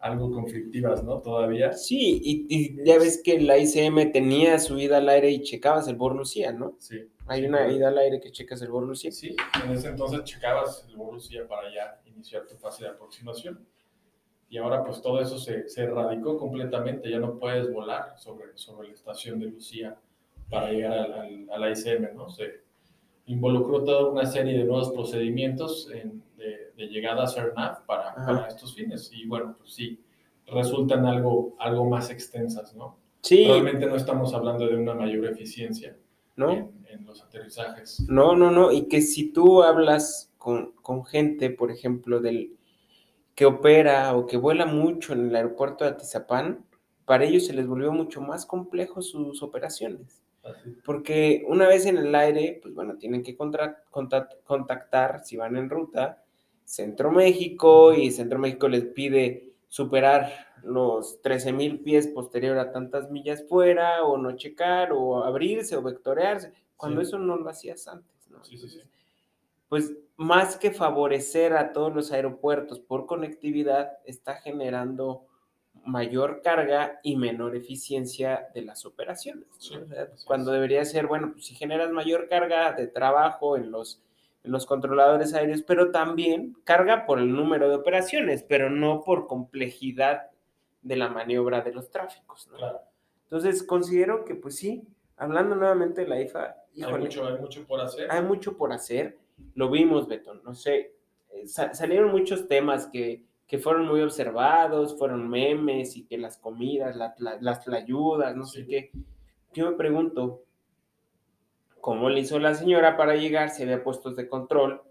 [0.00, 1.20] algo conflictivas, ¿no?
[1.20, 1.72] Todavía.
[1.72, 5.88] Sí, y, y ya ves que la ICM tenía su ida al aire y checabas
[5.88, 6.74] el Borussia, ¿no?
[6.78, 7.00] Sí.
[7.26, 9.12] Hay una ida al aire que checas el Borussia.
[9.12, 13.66] Sí, en ese entonces checabas el Borussia para ya iniciar tu fase de aproximación.
[14.50, 18.88] Y ahora pues todo eso se, se erradicó completamente, ya no puedes volar sobre, sobre
[18.88, 19.96] la estación de Lucía
[20.48, 22.30] para llegar al, al- a la ICM, ¿no?
[22.30, 22.62] Se
[23.26, 28.46] involucró toda una serie de nuevos procedimientos en- de, de llegada a CERNAV para, para
[28.46, 29.10] estos fines.
[29.12, 30.00] Y bueno, pues sí,
[30.46, 32.96] resultan algo, algo más extensas, ¿no?
[33.20, 35.96] Sí, Realmente no estamos hablando de una mayor eficiencia
[36.36, 36.52] ¿no?
[36.52, 38.06] en, en los aterrizajes.
[38.08, 38.70] No, no, no.
[38.70, 42.54] Y que si tú hablas con, con gente, por ejemplo, del
[43.34, 46.64] que opera o que vuela mucho en el aeropuerto de Atizapán,
[47.04, 50.22] para ellos se les volvió mucho más complejo sus operaciones.
[50.84, 56.24] Porque una vez en el aire, pues bueno, tienen que contactar, si van en ruta,
[56.68, 60.30] Centro México y Centro México les pide superar
[60.62, 65.82] los 13 mil pies posterior a tantas millas fuera, o no checar, o abrirse, o
[65.82, 67.08] vectorearse, cuando Sí.
[67.08, 68.44] eso no lo hacías antes, ¿no?
[68.44, 68.80] Sí, sí, sí.
[69.70, 75.24] Pues más que favorecer a todos los aeropuertos por conectividad, está generando
[75.86, 79.46] mayor carga y menor eficiencia de las operaciones.
[79.48, 79.60] ¿no?
[79.60, 83.56] Sí, O sea, así cuando debería ser, bueno, pues si generas mayor carga de trabajo
[83.56, 84.02] en los,
[84.48, 90.30] los controladores aéreos, pero también carga por el número de operaciones, pero no por complejidad
[90.82, 92.48] de la maniobra de los tráficos.
[92.48, 92.56] ¿no?
[92.58, 92.80] Claro.
[93.24, 94.82] Entonces, considero que, pues sí,
[95.16, 98.10] hablando nuevamente de la IFA, Hay híjole, mucho, hay mucho por hacer.
[98.10, 99.18] hay mucho por hacer.
[99.54, 100.94] Lo vimos, Beto, no sé.
[101.30, 106.38] eh, sa- salieron muchos temas que, que fueron muy observados, fueron memes y que las
[106.38, 108.66] comidas, la- la- las tlayudas, no sé Sí.
[108.66, 108.90] qué.
[109.52, 110.44] Yo me pregunto,
[111.88, 113.48] ¿cómo le hizo la señora para llegar?
[113.48, 114.82] Si había puestos de control,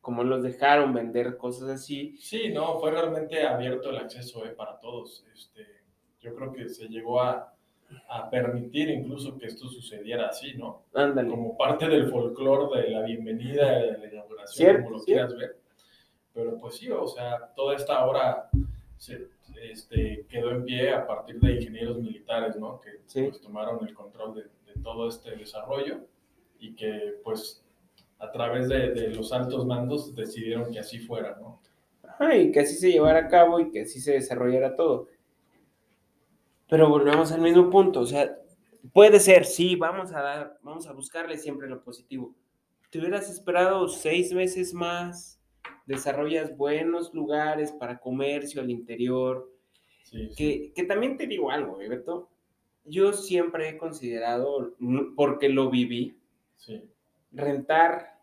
[0.00, 2.16] ¿cómo los dejaron vender cosas así?
[2.20, 5.26] Sí, no, fue realmente abierto el acceso eh, para todos.
[5.34, 5.66] Este,
[6.20, 7.52] yo creo que se llegó a,
[8.08, 10.84] a permitir incluso que esto sucediera así, ¿no?
[10.94, 11.28] Ándale.
[11.28, 15.56] Como parte del folclore de la bienvenida, de la inauguración, Cierto, como lo quieras ver.
[16.32, 18.48] Pero pues sí, o sea, toda esta obra
[18.96, 19.26] se,
[19.60, 22.80] este, quedó en pie a partir de ingenieros militares, ¿no?
[22.80, 23.22] Que Sí.
[23.24, 26.13] pues, tomaron el control de, de todo este desarrollo
[26.68, 27.62] y que pues
[28.18, 31.60] a través de, de los altos mandos decidieron que así fuera, ¿no?
[32.02, 35.08] Ajá, y que así se llevara a cabo y que así se desarrollara todo.
[36.68, 38.36] Pero volvemos al mismo punto, o sea,
[38.92, 42.34] puede ser, sí, vamos a dar, vamos a buscarle siempre lo positivo.
[42.90, 45.40] Te hubieras esperado seis meses más,
[45.86, 49.50] desarrollas buenos lugares para comercio al interior,
[50.04, 50.34] Sí, sí.
[50.36, 52.30] que, que también te digo algo, ¿eh, Beto.
[52.86, 54.74] Yo siempre he considerado,
[55.16, 56.18] porque lo viví,
[56.56, 56.82] sí.
[57.32, 58.20] rentar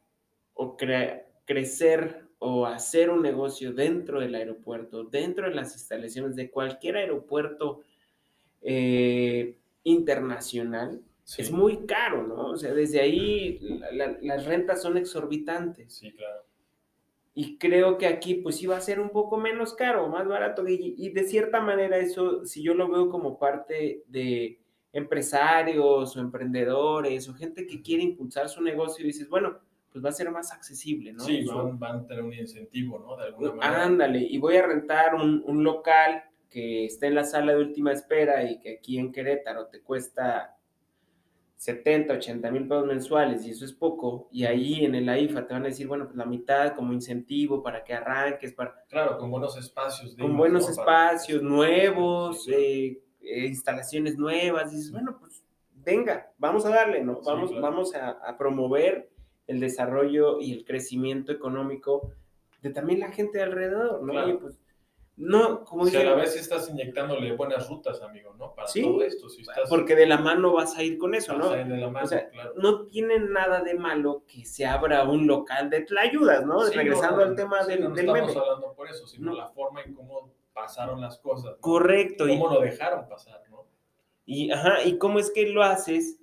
[0.54, 6.50] o cre- crecer o hacer un negocio dentro del aeropuerto, dentro de las instalaciones de
[6.50, 7.82] cualquier aeropuerto
[8.62, 12.48] eh, internacional, Sí, es muy caro, ¿no?
[12.50, 15.94] O sea, desde ahí la- la- las rentas son exorbitantes.
[15.94, 16.44] sí, claro.
[17.34, 20.68] Y creo que aquí pues sí va a ser un poco menos caro, más barato.
[20.68, 24.61] Y, y de cierta manera eso, si yo lo veo como parte de
[24.94, 29.58] empresarios o emprendedores o gente que quiere impulsar su negocio y dices, bueno,
[29.92, 31.24] pues va a ser más accesible, ¿no?
[31.24, 33.18] Sí, van, van a tener un incentivo, ¿no?
[33.18, 33.84] De alguna manera.
[33.84, 37.92] Ándale, y voy a rentar un, un local que esté en la sala de última
[37.92, 40.58] espera y que aquí en Querétaro te cuesta
[41.58, 45.54] 70, 80 mil pesos mensuales y eso es poco, y ahí en el AIFA te
[45.54, 49.30] van a decir, bueno, pues la mitad como incentivo para que arranques, para, Claro, con
[49.30, 50.16] buenos espacios.
[50.18, 50.76] con buenos ¿no?
[50.84, 52.64] Para- espacios nuevos, Sí, claro.
[52.64, 57.16] eh, eh, instalaciones nuevas, dices, bueno, pues venga, vamos a darle, ¿no?
[57.16, 57.64] Sí, Vamos, claro.
[57.64, 59.10] vamos a, a promover
[59.48, 62.12] el desarrollo y el crecimiento económico
[62.62, 64.12] de también la gente de alrededor, ¿no?
[64.14, 64.30] Claro.
[64.30, 64.60] Y pues,
[65.18, 68.56] no, como Si a dice, la vez estás inyectándole buenas rutas, amigo, ¿no?
[68.56, 69.30] Para Sí, todo esto.
[69.30, 71.52] Si estás porque de la mano vas a ir con eso, vas ¿no?
[71.52, 72.54] a ir de la mano, O sea, claro.
[72.56, 76.62] no tiene nada de malo que se abra un local de tlayudas, ¿no?
[76.62, 78.40] Sí, Regresando no, al tema sí, del, no, no del estamos meme.
[78.40, 79.38] hablando por eso, sino No.
[79.38, 81.52] la forma en cómo pasaron las cosas.
[81.56, 81.62] ¿no?
[81.62, 82.28] Correcto.
[82.28, 83.66] Y, Cómo lo dejaron pasar, ¿no?
[84.26, 86.18] y, ajá, ¿y cómo es que lo haces?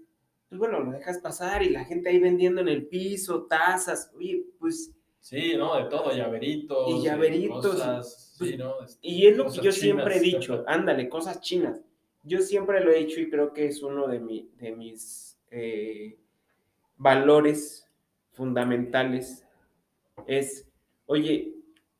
[0.48, 4.44] Pues bueno, lo dejas pasar y la gente ahí vendiendo en el piso, tazas, oye,
[4.58, 5.76] pues, Sí, ¿no?
[5.76, 6.88] De todo, llaveritos.
[6.90, 8.80] Y llaveritos, Cosas, pues, sí, ¿no?
[8.82, 11.80] Este, y es lo que yo siempre he dicho, ándale, cosas chinas.
[12.22, 16.16] Yo siempre lo he dicho y creo que es uno de, mi- de mis eh,
[16.96, 17.86] valores
[18.32, 19.44] fundamentales.
[20.26, 20.66] Es,
[21.06, 21.54] oye,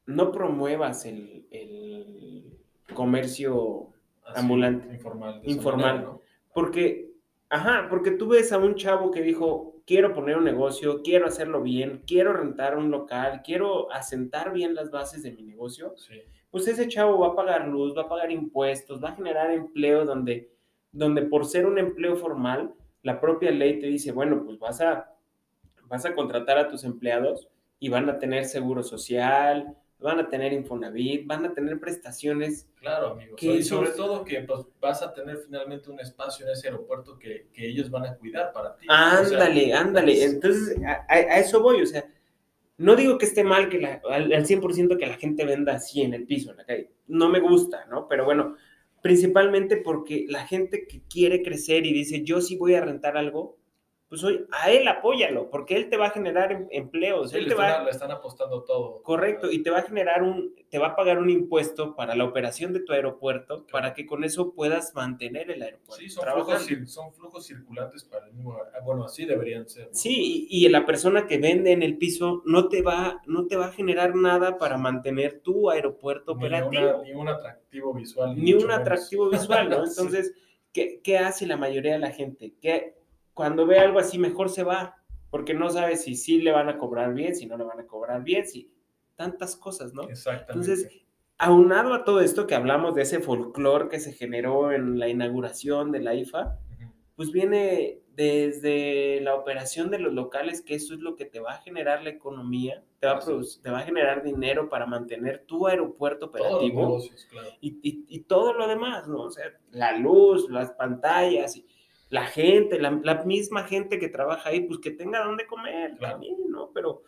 [0.08, 2.58] no promuevas el, el
[2.94, 3.88] comercio
[4.24, 4.92] Así, ambulante.
[4.94, 5.40] Informal.
[5.44, 5.94] Informal.
[5.94, 6.20] manera, ¿no?
[6.52, 7.10] Porque,
[7.50, 11.62] ajá, porque tú ves a un chavo que dijo, quiero poner un negocio, quiero hacerlo
[11.62, 16.20] bien, quiero rentar un local, quiero asentar bien las bases de mi negocio, Sí.
[16.50, 20.04] pues ese chavo va a pagar luz, va a pagar impuestos, va a generar empleo
[20.04, 20.50] donde,
[20.90, 25.12] donde por ser un empleo formal, la propia ley te dice, bueno, pues vas a,
[25.86, 30.52] vas a contratar a tus empleados y van a tener seguro social, van a tener
[30.52, 32.68] Infonavit, van a tener prestaciones.
[32.80, 33.34] Claro, amigo.
[33.36, 36.68] Que y esos- sobre todo que pues, vas a tener finalmente un espacio en ese
[36.68, 38.86] aeropuerto que, que ellos van a cuidar para ti.
[38.86, 40.12] O sea, Ándale, ándale.
[40.24, 42.04] es- Entonces, a, a- a eso voy, o sea,
[42.76, 46.00] no digo que esté mal que la, al, al 100% que la gente venda así
[46.02, 46.90] en el piso, en la calle.
[47.08, 48.06] No me gusta, ¿no?
[48.06, 48.54] Pero bueno,
[49.02, 53.57] principalmente porque la gente que quiere crecer y dice, yo sí voy a rentar algo,
[54.08, 57.42] pues hoy a él apóyalo, porque él te va a generar em- empleos, sí, él
[57.44, 59.02] le, te va están, le están apostando todo.
[59.02, 62.24] Correcto, y te va a generar un, te va a pagar un impuesto para la
[62.24, 65.96] operación de tu aeropuerto, para que con eso puedas mantener el aeropuerto.
[66.02, 68.54] Sí, son flujos, son flujos circulantes para el mismo.
[68.56, 69.88] ah, Bueno, así deberían ser.
[69.92, 73.56] Sí, y, y la persona que vende en el piso no te va, no te
[73.56, 78.34] va a generar nada para mantener tu aeropuerto Ni, operativo, una- ni un atractivo visual.
[78.42, 78.78] ni un menos.
[78.78, 79.76] atractivo visual, ¿no?
[79.86, 79.92] Sí.
[79.98, 80.32] Entonces,
[80.72, 82.54] ¿qué, qué hace la mayoría de la gente?
[82.60, 82.96] Que
[83.38, 84.96] cuando ve algo así, mejor se va,
[85.30, 87.86] porque no sabe si sí le van a cobrar bien, si no le van a
[87.86, 88.68] cobrar bien, si
[89.14, 90.02] tantas cosas, ¿no?
[90.02, 90.52] Exactamente.
[90.72, 91.02] Entonces,
[91.38, 95.92] aunado a todo esto que hablamos de ese folclore que se generó en la inauguración
[95.92, 96.92] de la IFA, Ujú.
[97.14, 101.52] pues viene desde la operación de los locales, que eso es lo que te va
[101.52, 104.86] a generar la economía, te va a, Así produc- te va a generar dinero para
[104.86, 107.50] mantener tu aeropuerto operativo negocios, claro.
[107.60, 109.22] y, y- y todo lo demás, ¿no?
[109.22, 111.64] O sea, la luz, las pantallas, y
[112.10, 116.14] la gente, la, la misma gente que trabaja ahí, pues que tenga dónde comer Claro.
[116.14, 116.70] también, ¿no?
[116.72, 117.02] Pero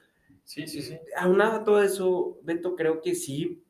[0.44, 0.98] Sí, sí, sí.
[1.16, 3.62] aunado a todo eso, Beto, creo que sí,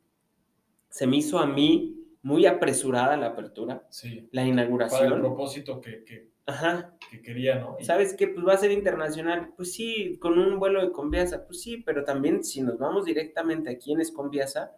[0.88, 4.28] se me hizo a mí muy apresurada la apertura, Sí.
[4.32, 5.20] la Para el inauguración.
[5.20, 6.96] propósito que, que, Ajá.
[7.10, 7.76] que quería, ¿no?
[7.78, 8.26] Y- ¿Sabes qué?
[8.28, 9.52] Pues va a ser internacional.
[9.56, 11.46] Pues sí, con un vuelo de Conviasa.
[11.46, 14.76] Pues sí, pero también si nos vamos directamente a quién es Conviasa,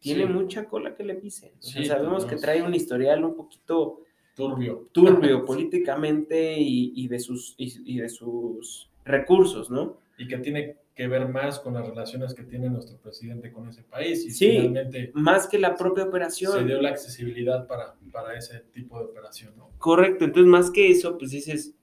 [0.00, 0.32] tiene Sí.
[0.32, 1.52] mucha cola que le pisen.
[1.60, 4.02] Sí, sabemos que trae un historial un poquito
[4.34, 4.88] Turbio.
[4.92, 9.98] turbio políticamente y, y de sus, y, y de sus recursos, ¿no?
[10.18, 13.82] Y que tiene que ver más con las relaciones que tiene nuestro presidente con ese
[13.82, 14.24] país.
[14.24, 14.50] Y Sí.
[14.52, 16.66] finalmente Más que la propia se operación.
[16.66, 19.70] dio la accesibilidad para, para ese tipo de operación, ¿no?
[19.78, 21.74] Correcto, entonces más que eso, pues dices,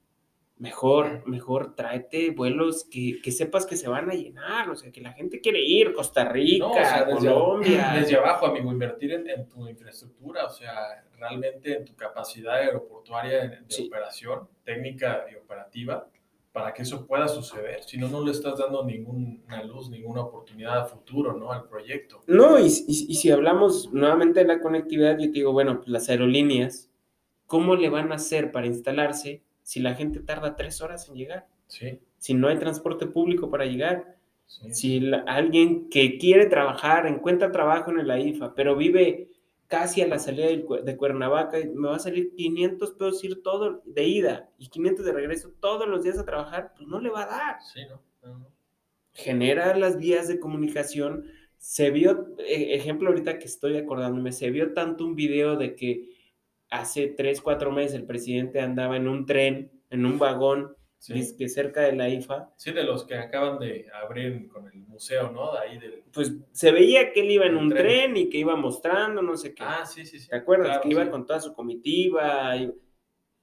[0.62, 5.02] mejor, mejor tráete vuelos que, que sepas que se van a llenar, o sea, que
[5.02, 7.92] la gente quiere ir, Costa Rica, No, o sea, desde, Colombia.
[8.00, 13.42] desde abajo, amigo, invertir en, en tu infraestructura, o sea, realmente en tu capacidad aeroportuaria
[13.42, 13.88] de, de Sí.
[13.88, 16.08] operación, técnica y operativa,
[16.52, 17.82] para que eso pueda suceder.
[17.84, 21.52] Si no, no le estás dando ninguna luz, ninguna oportunidad a futuro, ¿no?
[21.52, 22.22] Al proyecto.
[22.28, 25.88] No, y, y- y si hablamos nuevamente de la conectividad, yo te digo, bueno, pues
[25.88, 26.90] las aerolíneas,
[27.48, 29.42] ¿cómo le van a hacer para instalarse
[29.72, 31.48] si la gente tarda tres horas en llegar?
[31.68, 34.78] Sí, Si no hay transporte público para llegar, sí.
[34.80, 39.30] si la- alguien que quiere trabajar, encuentra trabajo en la IFA, pero vive
[39.68, 43.82] casi a la salida de Cuernavaca, y me va a salir 500 pesos ir todo
[43.86, 47.24] de ida y 500 de regreso todos los días a trabajar, pues no le va
[47.24, 47.58] a dar.
[47.74, 48.02] Sí, ¿no?
[48.24, 48.48] No, no.
[49.14, 51.26] genera las vías de comunicación.
[51.58, 56.10] Se vio, e- ejemplo ahorita que estoy acordándome, se vio tanto un video de que
[56.72, 61.36] hace tres, cuatro meses el presidente andaba en un tren, en un vagón, Sí.
[61.36, 65.32] que cerca de la IFA, Sí, de los que acaban de abrir con el museo,
[65.32, 65.52] ¿no?
[65.52, 66.04] De ahí del...
[66.14, 67.82] pues se veía que él iba en Un tren.
[67.84, 69.64] tren y que iba mostrando, no sé qué.
[69.66, 70.30] Ah, sí, sí, sí.
[70.30, 70.68] ¿Te acuerdas?
[70.68, 71.10] Claro, que iba sí.
[71.10, 72.56] con toda su comitiva.
[72.56, 72.72] y-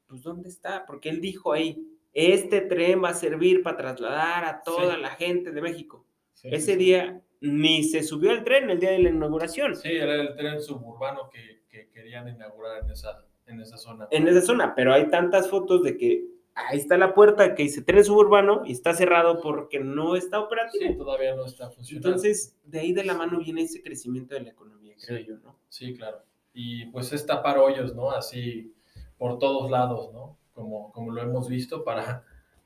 [0.06, 0.86] Pues, ¿dónde está?
[0.86, 5.00] Porque él dijo ahí, este tren va a servir para trasladar a toda Sí.
[5.02, 6.06] la gente de México.
[6.44, 9.74] Ese día ni se subió al tren el día de la inauguración.
[9.74, 14.08] Sí, era el tren suburbano que, que querían inaugurar en esa, en esa zona.
[14.10, 17.82] En esa zona, pero hay tantas fotos de que ahí está la puerta que dice
[17.82, 20.84] tren suburbano y está cerrado porque no está operativo.
[20.86, 22.08] Sí, todavía no está funcionando.
[22.08, 25.26] Entonces, de ahí de la mano viene ese crecimiento de la economía, creo Sí.
[25.26, 25.56] yo, ¿no?
[25.68, 26.18] Sí, claro.
[26.52, 28.10] Y pues es tapar hoyos, ¿no?
[28.10, 28.74] Así
[29.16, 30.36] por todos lados, ¿no?
[30.52, 32.24] Como, como lo hemos visto, para,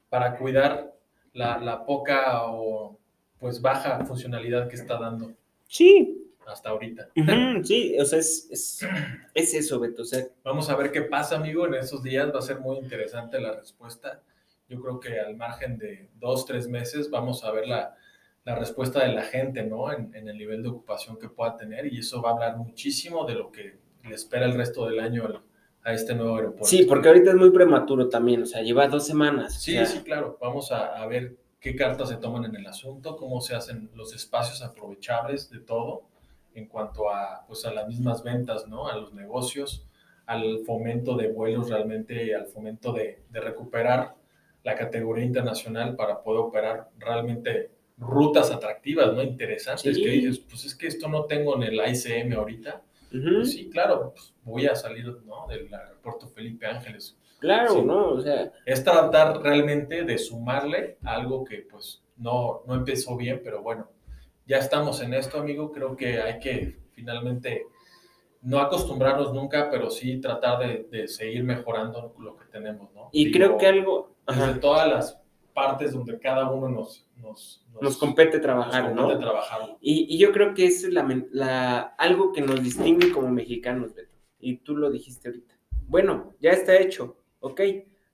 [0.08, 0.94] para cuidar
[1.34, 2.98] la, la poca o
[3.38, 5.32] pues baja funcionalidad que está dando
[5.66, 7.08] Sí, hasta ahorita.
[7.16, 8.86] ujú, sí, o sea, es, es,
[9.34, 12.32] es eso, Beto, o sea, Vamos a ver qué pasa, amigo, en esos días.
[12.34, 14.22] Va a ser muy interesante la respuesta.
[14.68, 17.94] Yo creo que al margen de dos, tres meses vamos a ver la,
[18.44, 19.92] la respuesta de la gente, ¿no?
[19.92, 23.24] En, en el nivel de ocupación que pueda tener y eso va a hablar muchísimo
[23.26, 25.42] de lo que le espera el resto del año al-
[25.84, 26.66] a este nuevo aeropuerto.
[26.66, 29.56] sí, porque ahorita es muy prematuro también, o sea, lleva dos semanas.
[29.56, 30.38] o Sí, sea, sí, claro.
[30.40, 34.14] Vamos a, a ver qué cartas se toman en el asunto, cómo se hacen los
[34.14, 36.08] espacios aprovechables de todo
[36.54, 38.88] en cuanto a, pues, a las mismas ventas, ¿no?
[38.88, 39.86] A los negocios,
[40.26, 44.14] al fomento de vuelos realmente, al fomento de, de recuperar
[44.64, 49.22] la categoría internacional para poder operar realmente rutas atractivas, ¿no?
[49.22, 50.02] Interesantes, Sí.
[50.02, 52.82] que dices, pues es que esto no tengo en el ICM ahorita.
[53.10, 55.46] Pues sí, claro, pues voy a salir, ¿no?
[55.46, 57.82] Del aeropuerto Felipe Ángeles Claro, Sí.
[57.82, 58.06] ¿no?
[58.12, 63.62] O sea, es tratar realmente de sumarle algo que pues no, no empezó bien, pero
[63.62, 63.88] bueno,
[64.52, 65.72] ya estamos en esto, amigo.
[65.72, 67.66] Creo que hay que finalmente
[68.42, 73.08] no acostumbrarnos nunca, pero sí tratar de, de seguir mejorando lo que tenemos, ¿no?
[73.12, 75.18] y Digo, creo que algo Desde ajá, todas las
[75.54, 79.18] partes donde cada uno nos, nos, nos compete nos trabajar, compete ¿no?
[79.20, 79.76] trabajar.
[79.80, 84.16] Y, y yo creo que es la- algo que nos distingue como mexicanos, Beto.
[84.38, 85.54] Y tú lo dijiste ahorita.
[85.88, 87.60] Bueno, ya está hecho, ok.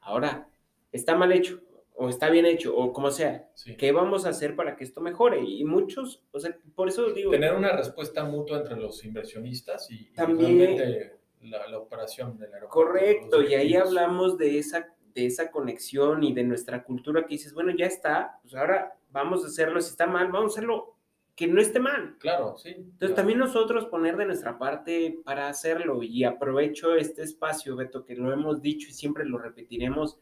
[0.00, 0.48] Ahora,
[0.92, 1.60] está mal hecho,
[2.00, 3.48] o está bien hecho, o como sea.
[3.54, 3.76] Sí.
[3.76, 5.42] ¿Qué vamos a hacer para que esto mejore?
[5.42, 10.06] Y muchos, o sea, por eso digo, Tener una respuesta mutua entre los inversionistas y,
[10.12, 12.90] También- la, la operación del aeropuerto.
[12.92, 17.52] correcto, y ahí hablamos de esa, de esa conexión y de nuestra cultura que dices,
[17.54, 20.94] bueno, ya está, pues ahora vamos a hacerlo, si está mal, vamos a hacerlo
[21.36, 22.16] que no esté mal.
[22.18, 22.70] Claro, sí.
[22.70, 23.14] Entonces claro.
[23.14, 28.32] también nosotros poner de nuestra parte para hacerlo y aprovecho este espacio, Beto, que lo
[28.32, 30.18] hemos dicho y siempre lo repetiremos.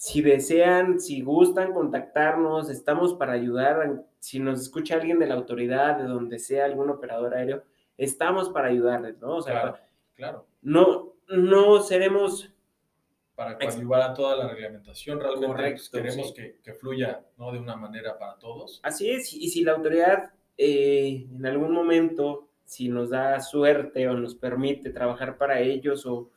[0.00, 4.02] Si desean, si gustan contactarnos, estamos para ayudar.
[4.18, 7.64] Si nos escucha alguien de la autoridad, de donde sea algún operador aéreo,
[7.98, 9.36] estamos para ayudarles, ¿no?
[9.36, 9.78] O sea, Claro,
[10.14, 10.46] claro.
[10.62, 12.50] no, no seremos
[13.34, 16.32] Para coadyuvar a toda la reglamentación, realmente pues, Correcto, queremos sí.
[16.32, 17.52] que, que fluya ¿no?
[17.52, 18.80] de una manera para todos.
[18.82, 24.14] Así es, y si la autoridad eh, en algún momento, si nos da suerte o
[24.14, 26.30] nos permite trabajar para ellos, o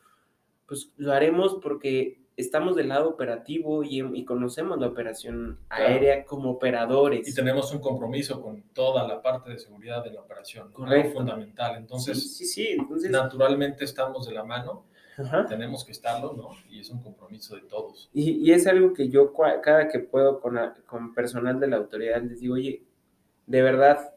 [0.66, 5.84] pues lo haremos porque estamos del lado operativo y, y conocemos la operación Claro.
[5.84, 7.28] aérea como operadores.
[7.28, 10.68] Y tenemos un compromiso con toda la parte de seguridad de la operación.
[10.68, 10.74] ¿no?
[10.74, 11.08] Correcto.
[11.08, 11.76] Algo fundamental.
[11.76, 14.84] Entonces, sí, sí, sí, entonces, naturalmente estamos de la mano,
[15.16, 15.46] ajá.
[15.46, 16.48] tenemos que estarlo, ¿no?
[16.68, 18.10] Y es un compromiso de todos.
[18.12, 21.76] Y, y es algo que yo cada que puedo con, la- con personal de la
[21.76, 22.82] autoridad les digo, oye,
[23.46, 24.14] de verdad,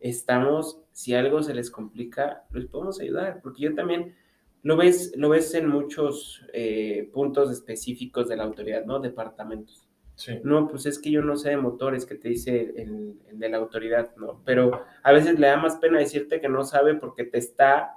[0.00, 4.16] estamos, si algo se les complica, los podemos ayudar, porque yo también
[4.62, 9.00] lo ves, lo ves en muchos eh, puntos específicos de la autoridad, ¿no?
[9.00, 9.88] Departamentos.
[10.14, 13.38] Sí, No, pues es que yo no sé de motores, que te dice el, el
[13.38, 14.40] de la autoridad, ¿no?
[14.44, 17.96] Pero a veces le da más pena decirte que no sabe porque te está,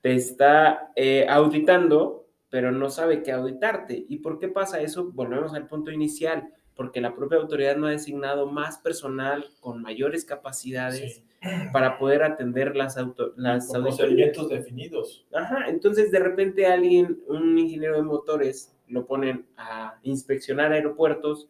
[0.00, 4.06] te está eh, auditando, pero no sabe qué auditarte.
[4.08, 5.10] ¿Y por qué pasa eso?
[5.12, 10.24] Volvemos al punto inicial, porque la propia autoridad no ha designado más personal con mayores
[10.24, 11.24] capacidades sí.
[11.72, 15.26] Para poder atender las, auto, las Con procedimientos definidos.
[15.32, 21.48] Ajá, entonces de repente alguien, un ingeniero de motores, lo ponen a inspeccionar aeropuertos,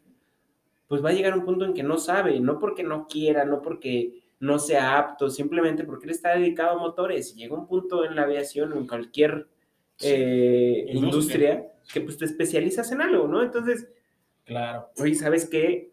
[0.87, 3.63] pues va a llegar un punto en que no sabe, no porque no quiera, no
[3.63, 7.35] porque no sea apto, simplemente porque él está dedicado a motores.
[7.35, 9.49] Llega un punto en la aviación o en cualquier
[10.01, 11.05] eh, Industria.
[11.55, 13.43] industria que pues te especializas en algo, ¿no?
[13.43, 13.89] Entonces,
[14.45, 14.91] Claro.
[14.99, 15.93] oye, ¿sabes qué?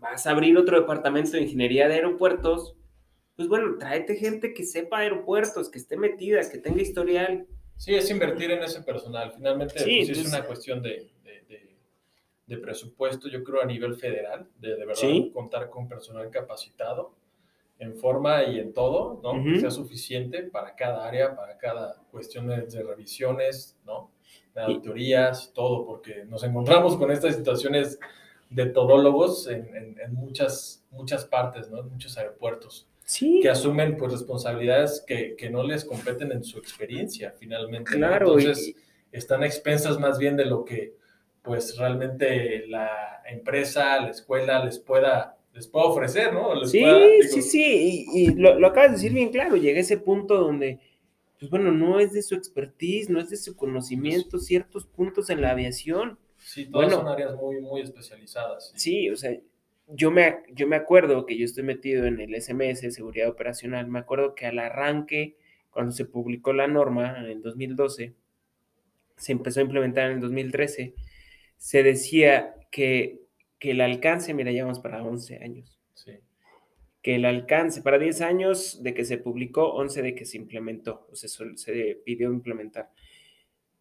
[0.00, 2.76] Vas a abrir otro departamento de ingeniería de aeropuertos,
[3.40, 7.46] pues bueno, tráete gente que sepa aeropuertos, que esté metida, que tenga historial,
[7.78, 9.32] Sí, es invertir en ese personal.
[9.32, 11.76] Finalmente, Sí, pues, es entonces- una cuestión de, de- de-
[12.46, 15.30] de presupuesto, yo creo, a nivel federal, de, de verdad Sí.
[15.32, 17.14] contar con personal capacitado
[17.78, 19.42] en forma y en todo, ¿no?
[19.42, 24.10] Que sea suficiente para cada área, para cada cuestión de, revisiones, ¿no?
[24.54, 27.98] De auditorías, todo, porque nos encontramos con estas situaciones
[28.50, 31.78] de todólogos en, en- en muchas, muchas partes, ¿no?
[31.80, 36.58] En muchos aeropuertos, Sí, que asumen pues responsabilidades que, que no les competen en su
[36.58, 37.90] experiencia, finalmente.
[37.92, 38.06] ¿no?
[38.06, 38.38] claro.
[38.38, 38.74] y- Entonces,
[39.10, 40.94] están a expensas más bien de lo que
[41.42, 46.54] pues realmente la empresa, la escuela les pueda, les pueda ofrecer, ¿no?
[46.54, 49.56] Les Sí, pueda, digo, sí, sí, y, y lo, lo acabas de decir bien claro,
[49.56, 50.78] llega a ese punto donde,
[51.38, 55.40] pues bueno, no es de su expertise, no es de su conocimiento, ciertos puntos en
[55.40, 56.16] la aviación.
[56.36, 57.00] Sí, todas Bueno.
[57.02, 58.72] son áreas muy, muy especializadas.
[58.76, 59.36] Sí, o sea,
[59.92, 63.98] yo me, yo me acuerdo que yo estoy metido en el SMS, Seguridad Operacional, me
[63.98, 65.36] acuerdo que al arranque,
[65.70, 68.14] cuando se publicó la norma en el 2012,
[69.16, 70.94] se empezó a implementar en el 2013,
[71.56, 73.20] se decía que,
[73.58, 76.12] que el alcance, mira, ya vamos para 11 años, Sí,
[77.02, 81.06] que el alcance para 10 años de que se publicó, 11 de que se implementó,
[81.10, 82.90] o sea, se pidió implementar.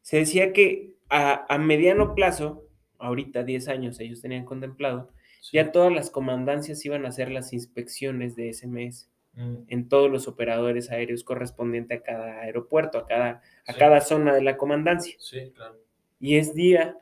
[0.01, 5.11] Se decía que a, a mediano plazo, ahorita 10 años ellos tenían contemplado,
[5.41, 5.57] sí.
[5.57, 10.27] ya todas las comandancias iban a hacer las inspecciones de SMS Mm, en todos los
[10.27, 13.79] operadores aéreos correspondiente a cada aeropuerto, a cada, a Sí.
[13.79, 15.15] cada zona de la comandancia.
[15.19, 15.77] sí, claro.
[16.19, 16.97] Y es día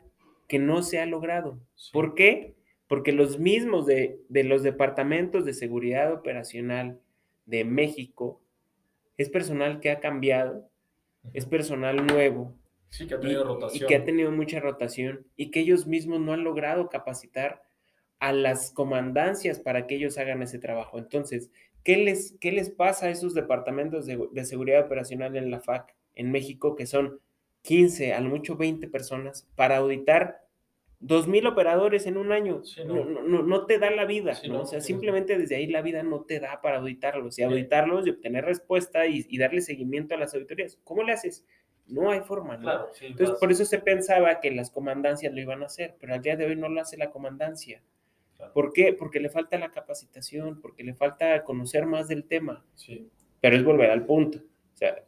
[0.49, 1.57] que no se ha logrado.
[1.93, 2.53] ¿Por qué?
[2.87, 6.99] Porque los mismos de, de los departamentos de seguridad operacional
[7.45, 8.41] de México
[9.17, 10.69] es personal que ha cambiado,
[11.33, 12.53] es personal nuevo
[12.89, 13.87] Sí, que ha y, tenido y rotación.
[13.87, 17.63] que ha tenido mucha rotación y que ellos mismos no han logrado capacitar
[18.19, 20.97] a las comandancias para que ellos hagan ese trabajo.
[20.97, 21.51] Entonces,
[21.83, 25.95] ¿qué les, qué les pasa a esos departamentos de, de seguridad operacional en la FAC
[26.15, 27.19] en México, que son
[27.61, 30.41] 15, a lo mucho 20 personas, para auditar
[30.99, 32.63] 2.000 operadores en un año?
[32.65, 33.05] Sí, no.
[33.05, 33.21] no.
[33.21, 36.21] No, no- te da la vida, Sí, O sea, simplemente desde ahí la vida no
[36.23, 37.43] te da para auditarlos y Sí.
[37.43, 40.79] auditarlos y obtener respuesta y, y darle seguimiento a las auditorías.
[40.83, 41.45] ¿Cómo le haces?
[41.85, 42.63] No hay forma, ¿no?
[42.63, 42.91] Claro.
[42.99, 46.21] Entonces, vas- por eso se pensaba que las comandancias lo iban a hacer, pero al
[46.23, 47.83] día de hoy no lo hace la comandancia.
[48.37, 48.93] Claro, ¿Por qué?
[48.93, 52.65] Porque le falta la capacitación, porque le falta conocer más del tema.
[52.75, 53.09] Sí,
[53.41, 54.39] Pero es volver al punto.
[54.39, 55.03] O sea,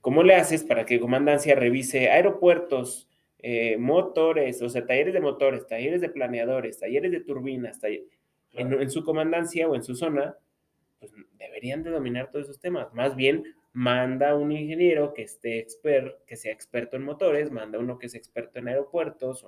[0.00, 3.08] ¿cómo le haces para que comandancia revise aeropuertos,
[3.38, 8.04] eh, motores, o sea, talleres de motores, talleres de planeadores, talleres de turbinas, taller-
[8.52, 8.82] en, claro.
[8.82, 10.36] en su comandancia o en su zona?
[10.98, 12.92] Pues deberían de dominar todos esos temas.
[12.94, 17.98] Más bien, manda un ingeniero que esté expert, que sea experto en motores, manda uno
[17.98, 19.46] que sea experto en aeropuertos.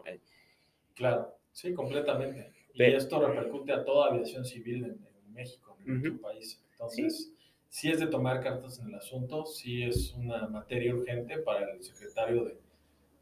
[0.95, 2.53] Claro, sí, completamente.
[2.75, 4.91] Y Pero- esto repercute a toda aviación civil en,
[5.27, 6.21] en México, en nuestro Ujú.
[6.23, 6.63] país.
[6.73, 7.33] Entonces,
[7.69, 7.91] sí.
[7.91, 12.45] es de tomar cartas en el asunto, sí es una materia urgente para el secretario
[12.45, 12.57] de,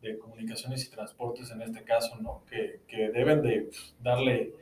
[0.03, 2.45] de Comunicaciones y Transportes en este caso, ¿no?
[2.49, 3.69] Que, que deben de
[4.01, 4.53] darle,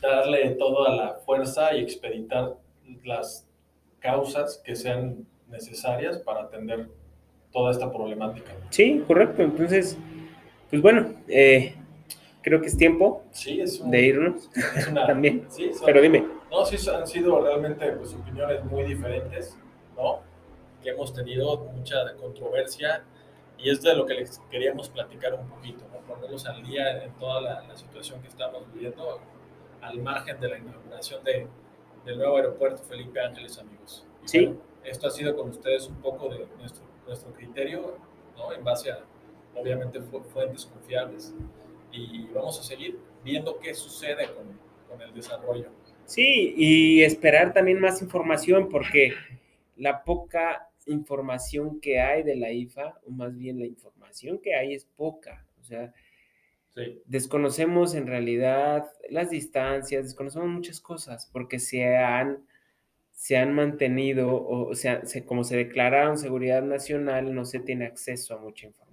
[0.00, 2.56] darle toda la fuerza y expeditar
[3.04, 3.48] las
[3.98, 6.88] causas que sean necesarias para atender
[7.52, 8.52] toda esta problemática.
[8.70, 9.42] Sí, correcto.
[9.42, 9.96] Entonces,
[10.70, 11.74] pues bueno, eh,
[12.44, 15.46] creo que es tiempo Sí, es un- de irnos es una- también.
[15.48, 19.58] sí, son- Pero dime, No, sí han sido realmente pues, opiniones muy diferentes,
[19.96, 20.20] ¿no?
[20.82, 23.02] Que hemos tenido mucha controversia
[23.58, 25.98] y es de lo que les queríamos platicar un poquito, ¿no?
[26.06, 29.20] Ponerlos al día en toda la, la situación que estamos viviendo
[29.80, 31.46] al margen de la inauguración de,
[32.04, 34.06] del nuevo aeropuerto Felipe Ángeles, amigos.
[34.24, 34.46] Y Sí.
[34.46, 37.96] bueno, esto ha sido con ustedes un poco de nuestro, nuestro criterio,
[38.36, 38.52] ¿no?
[38.52, 38.98] En base a,
[39.56, 41.34] obviamente, fu- fuentes confiables.
[41.94, 45.70] Y vamos a seguir viendo qué sucede con, con el desarrollo.
[46.04, 49.12] sí, y esperar también más información porque
[49.76, 54.74] la poca información que hay de la IFA, o más bien la información que hay
[54.74, 55.46] es poca.
[55.60, 55.92] O sea,
[56.74, 57.02] Sí.
[57.06, 62.44] desconocemos en realidad las distancias, desconocemos muchas cosas porque se han,
[63.12, 68.34] se han mantenido, o, sea, se, como se declararon seguridad nacional, no se tiene acceso
[68.34, 68.83] a mucha información.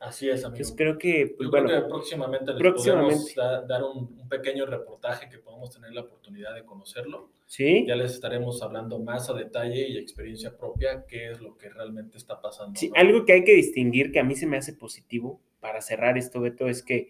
[0.00, 0.56] Así es, amigo.
[0.56, 4.28] Entonces creo que, pues Yo bueno, creo que próximamente les podemos da- dar un, un
[4.30, 7.28] pequeño reportaje que podamos tener la oportunidad de conocerlo.
[7.46, 11.68] sí, Ya les estaremos hablando más a detalle y experiencia propia qué es lo que
[11.68, 12.80] realmente está pasando.
[12.80, 12.94] Sí, ¿no?
[12.96, 16.40] algo que hay que distinguir, que a mí se me hace positivo para cerrar esto,
[16.40, 17.08] Beto, es que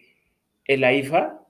[0.65, 1.47] el AIFA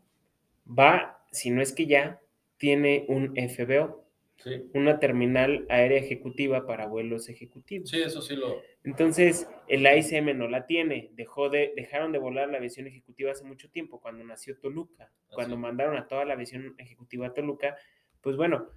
[0.66, 2.20] va, si no es que ya,
[2.58, 4.04] tiene un FBO,
[4.42, 7.90] Sí, una terminal aérea ejecutiva para vuelos ejecutivos.
[7.90, 8.62] sí, eso sí lo...
[8.84, 11.10] Entonces, el AICM no la tiene.
[11.12, 15.12] Dejó de, dejaron de volar la aviación ejecutiva hace mucho tiempo, cuando nació Toluca.
[15.28, 17.76] Cuando mandaron a toda la aviación ejecutiva a Toluca,
[18.22, 18.68] pues bueno,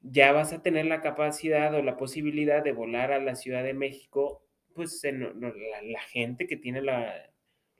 [0.00, 3.74] ya vas a tener la capacidad o la posibilidad de volar a la Ciudad de
[3.74, 5.52] México, pues en- la,
[5.82, 7.30] la gente que tiene la,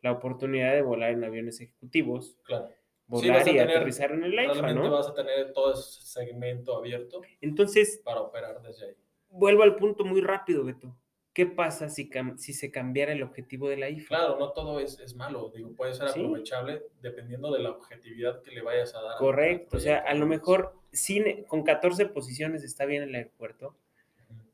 [0.02, 2.68] la oportunidad de volar en aviones ejecutivos, Claro,
[3.12, 4.90] volar y aterrizar en el AIFA, ¿no?
[4.90, 8.94] vas a tener todo ese segmento abierto Entonces, para operar desde ahí.
[9.30, 10.96] vuelvo al punto muy rápido, Beto.
[11.34, 14.08] ¿Qué pasa si, si se cambiara el objetivo de la IFA?
[14.08, 16.20] Claro, no todo es, es malo, digo, puede ser Sí.
[16.20, 19.16] aprovechable dependiendo de la objetividad que le vayas a dar.
[19.18, 23.74] Correcto, o sea, a lo mejor cine, con 14 posiciones está bien el aeropuerto,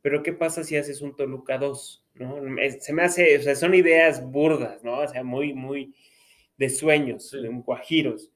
[0.03, 2.05] pero ¿qué pasa si haces un Toluca 2?
[2.15, 2.37] ¿no?
[2.79, 4.99] Se me hace, o sea, son ideas burdas, ¿no?
[5.01, 5.95] O sea, muy, muy
[6.59, 7.43] de sueños, Sí.
[7.43, 8.31] de un guajiros.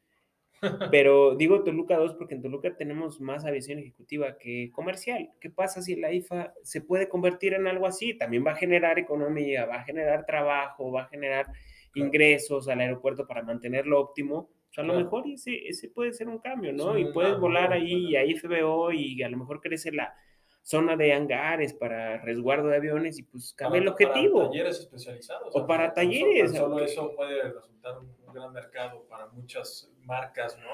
[0.91, 5.31] Pero digo Toluca 2 porque en Toluca tenemos más aviación ejecutiva que comercial.
[5.41, 8.15] ¿Qué pasa si la IFA se puede convertir en algo así?
[8.15, 11.47] También va a generar economía, va a generar trabajo, va a generar
[11.95, 14.37] ingresos al aeropuerto para mantenerlo óptimo.
[14.71, 15.05] O sea, a lo Claro.
[15.05, 16.95] mejor ese, ese puede ser un cambio, ¿no?
[16.95, 18.21] Sí, y puedes volar ahí y buena.
[18.21, 20.15] ahí FBO y a lo mejor crece la
[20.63, 24.49] zona de hangares para resguardo de aviones y pues cambia el Para- para objetivo.
[24.49, 25.55] talleres especializados.
[25.55, 30.67] O para talleres, Solo eso puede resultar un, un gran mercado para muchas marcas, ¿no?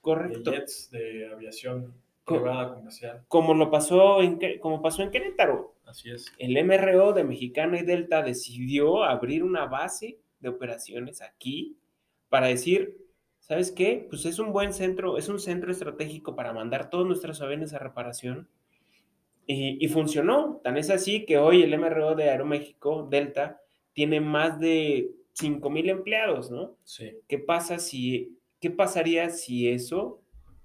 [0.00, 0.50] Correcto.
[0.50, 3.24] De jets de aviación Co- privada comercial.
[3.28, 5.74] Como lo pasó en, como pasó en Querétaro.
[5.84, 6.32] Así es.
[6.38, 11.76] el MRO de Mexicana y Delta decidió abrir una base de operaciones aquí
[12.28, 12.96] para decir,
[13.40, 14.06] ¿sabes qué?
[14.08, 17.78] Pues es un buen centro, es un centro estratégico para mandar todos nuestros aviones a
[17.78, 18.48] reparación.
[19.52, 20.60] Y, y funcionó.
[20.64, 23.60] Tan es así que hoy el MRO de Aeroméxico, Delta,
[23.92, 26.76] tiene más de 5 mil empleados, ¿no?
[26.84, 27.12] Sí.
[27.28, 30.20] ¿Qué pasa si, qué pasaría si eso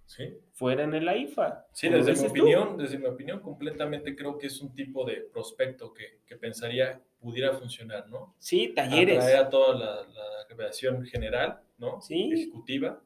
[0.05, 0.23] Sí.
[0.53, 1.65] fuera en el AIFA?
[1.73, 2.31] Sí, desde mi tú.
[2.31, 7.01] opinión, desde mi opinión, completamente creo que es un tipo de prospecto que, que pensaría
[7.19, 8.35] pudiera funcionar, ¿no?
[8.37, 9.17] Sí, talleres.
[9.17, 10.23] Atraer a toda la, la
[10.53, 11.99] aviación general, ¿no?
[11.99, 12.29] Sí.
[12.31, 13.01] Ejecutiva.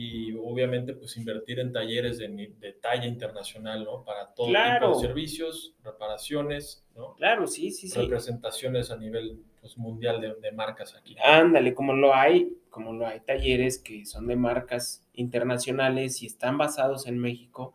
[0.00, 4.04] Y obviamente, pues invertir en talleres de, de talla internacional, ¿no?
[4.04, 4.92] Para todo Claro.
[4.92, 7.14] tipo de servicios, reparaciones, ¿no?
[7.14, 7.98] Claro, sí, sí, sí.
[7.98, 11.16] Representaciones a nivel pues, mundial de, de marcas aquí.
[11.24, 16.58] Ándale, como lo hay, como lo hay talleres que son de marcas internacionales y están
[16.58, 17.72] basados en México,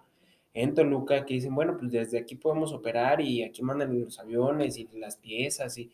[0.53, 4.77] en Toluca, que dicen, bueno, pues desde aquí podemos operar y aquí mandan los aviones
[4.77, 5.91] y las piezas y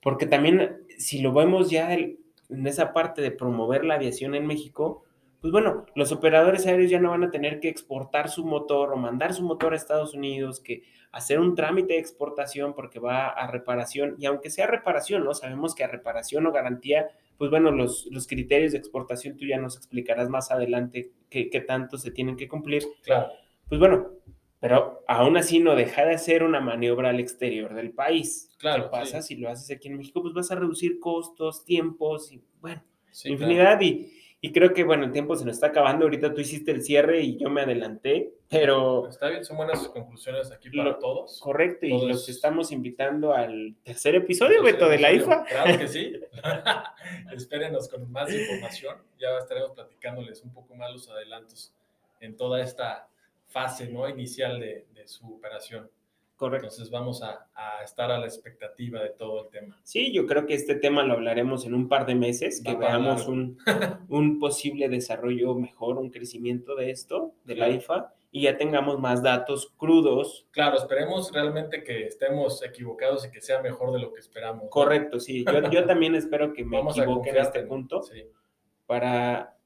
[0.00, 4.46] porque también si lo vemos ya el- en esa parte de promover la aviación en
[4.46, 5.02] México,
[5.40, 8.96] pues bueno, los operadores aéreos ya no van a tener que exportar su motor o
[8.96, 10.82] mandar su motor a Estados Unidos, que
[11.12, 15.34] hacer un trámite de exportación porque va a reparación, y aunque sea reparación, ¿no?
[15.34, 19.58] Sabemos que a reparación o garantía, pues bueno, los, los criterios de exportación tú ya
[19.58, 22.82] nos explicarás más adelante qué, qué tanto se tienen que cumplir.
[23.04, 23.28] Claro.
[23.68, 24.10] Pues bueno,
[24.60, 28.50] pero aún así no deja de hacer una maniobra al exterior del país.
[28.58, 29.34] Claro, ¿Qué pasa sí.
[29.34, 30.20] si lo haces aquí en México?
[30.20, 35.04] Pues vas a reducir costos, tiempos y bueno, Sí, infinidad y, y creo que bueno,
[35.04, 36.04] el tiempo se nos está acabando.
[36.04, 39.08] Ahorita tú hiciste el cierre y yo me adelanté, pero.
[39.08, 41.40] Está bien, son buenas conclusiones aquí para Lo- todos.
[41.40, 45.44] correcto y los estamos invitando al tercer episodio, Beto, de la IFA.
[45.44, 46.12] Claro que sí.
[47.34, 48.96] Espérenos con más información.
[49.18, 51.72] Ya estaremos platicándoles un poco más los adelantos
[52.20, 53.08] en toda esta
[53.48, 54.08] fase ¿no?
[54.08, 55.90] inicial de, de su operación.
[56.38, 56.66] Correcto.
[56.68, 59.80] Entonces vamos a, a estar a la expectativa de todo el tema.
[59.82, 62.78] Sí, yo creo que este tema lo hablaremos en un par de meses, que Va
[62.78, 63.58] veamos un,
[64.08, 67.68] un posible desarrollo mejor, un crecimiento de esto, de la.
[67.68, 70.46] IFA, y ya tengamos más datos crudos.
[70.52, 74.62] Claro, esperemos realmente que estemos equivocados y que sea mejor de lo que esperamos.
[74.62, 74.70] ¿no?
[74.70, 75.44] Correcto, sí.
[75.44, 78.24] Yo, yo también espero que me Vamos a equivoque en este punto sí,
[78.86, 79.56] para,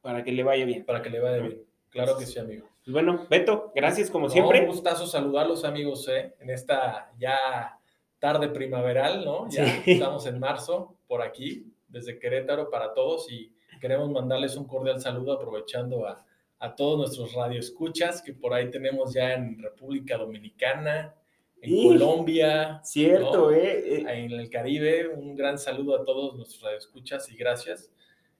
[0.00, 0.86] para que le vaya bien.
[0.86, 1.62] para que le vaya bien.
[1.90, 2.71] Claro que sí, amigo.
[2.84, 4.60] Pues bueno, Beto, gracias como No, siempre.
[4.60, 6.34] Un gustazo saludarlos, amigos, ¿eh?
[6.40, 7.78] en esta ya
[8.18, 9.48] tarde primaveral, ¿no?
[9.50, 9.92] Ya Sí.
[9.92, 15.32] estamos en marzo por aquí, desde Querétaro para todos y queremos mandarles un cordial saludo
[15.32, 16.24] aprovechando a,
[16.58, 21.14] a todos nuestros radioescuchas que por ahí tenemos ya en República Dominicana,
[21.60, 21.82] en Sí.
[21.84, 23.50] Colombia, Cierto, ¿no?
[23.52, 23.98] ¿eh?
[23.98, 25.08] Eh, en el Caribe.
[25.08, 27.92] Un gran saludo a todos nuestros radioescuchas y gracias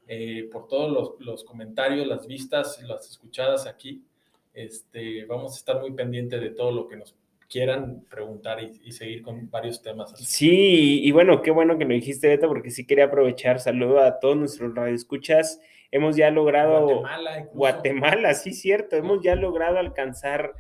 [0.09, 4.05] eh, por todos los, los comentarios, las vistas, las escuchadas aquí.
[4.55, 7.17] Este, vamos a estar muy pendientes de todo lo que nos
[7.49, 10.13] quieran preguntar y, y seguir con varios temas.
[10.13, 10.25] así.
[10.25, 13.61] Sí, y bueno, qué bueno que lo dijiste, Beto, porque sí quería aprovechar.
[13.61, 15.61] Saludo a todos nuestros radioescuchas.
[15.91, 17.57] Hemos ya logrado Guatemala, incluso.
[17.59, 18.97] Guatemala, sí, cierto.
[18.97, 20.55] Hemos ya logrado alcanzar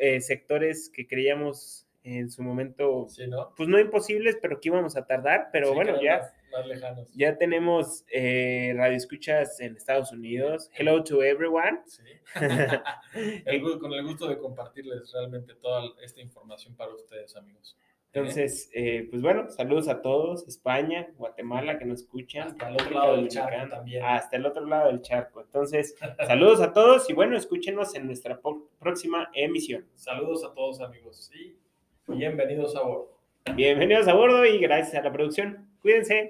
[0.00, 3.52] eh, sectores que creíamos en su momento, Sí, ¿no?
[3.56, 5.48] pues no imposibles, pero que íbamos a tardar.
[5.52, 7.12] Pero Sí, bueno, ya, Más, más lejanos.
[7.14, 10.70] ya tenemos eh, radioescuchas en Estados Unidos.
[10.74, 11.80] Hello to everyone.
[11.86, 12.02] Sí.
[13.44, 17.76] El con el gusto de compartirles realmente toda esta información para ustedes, amigos.
[18.12, 22.48] Entonces, eh, pues bueno, saludos a todos, España, Guatemala, que nos escuchan.
[22.48, 24.02] Hasta el otro lado del charco también.
[24.02, 25.42] Hasta el otro lado del charco.
[25.42, 25.94] Entonces,
[26.26, 28.40] saludos a todos y bueno, escúchenos en nuestra
[28.78, 29.86] próxima emisión.
[29.94, 31.30] Saludos a todos, amigos.
[31.34, 31.56] Y
[32.06, 33.16] bienvenidos a bordo.
[33.54, 35.68] Bienvenidos a bordo y gracias a la producción.
[35.82, 36.28] Cuídense.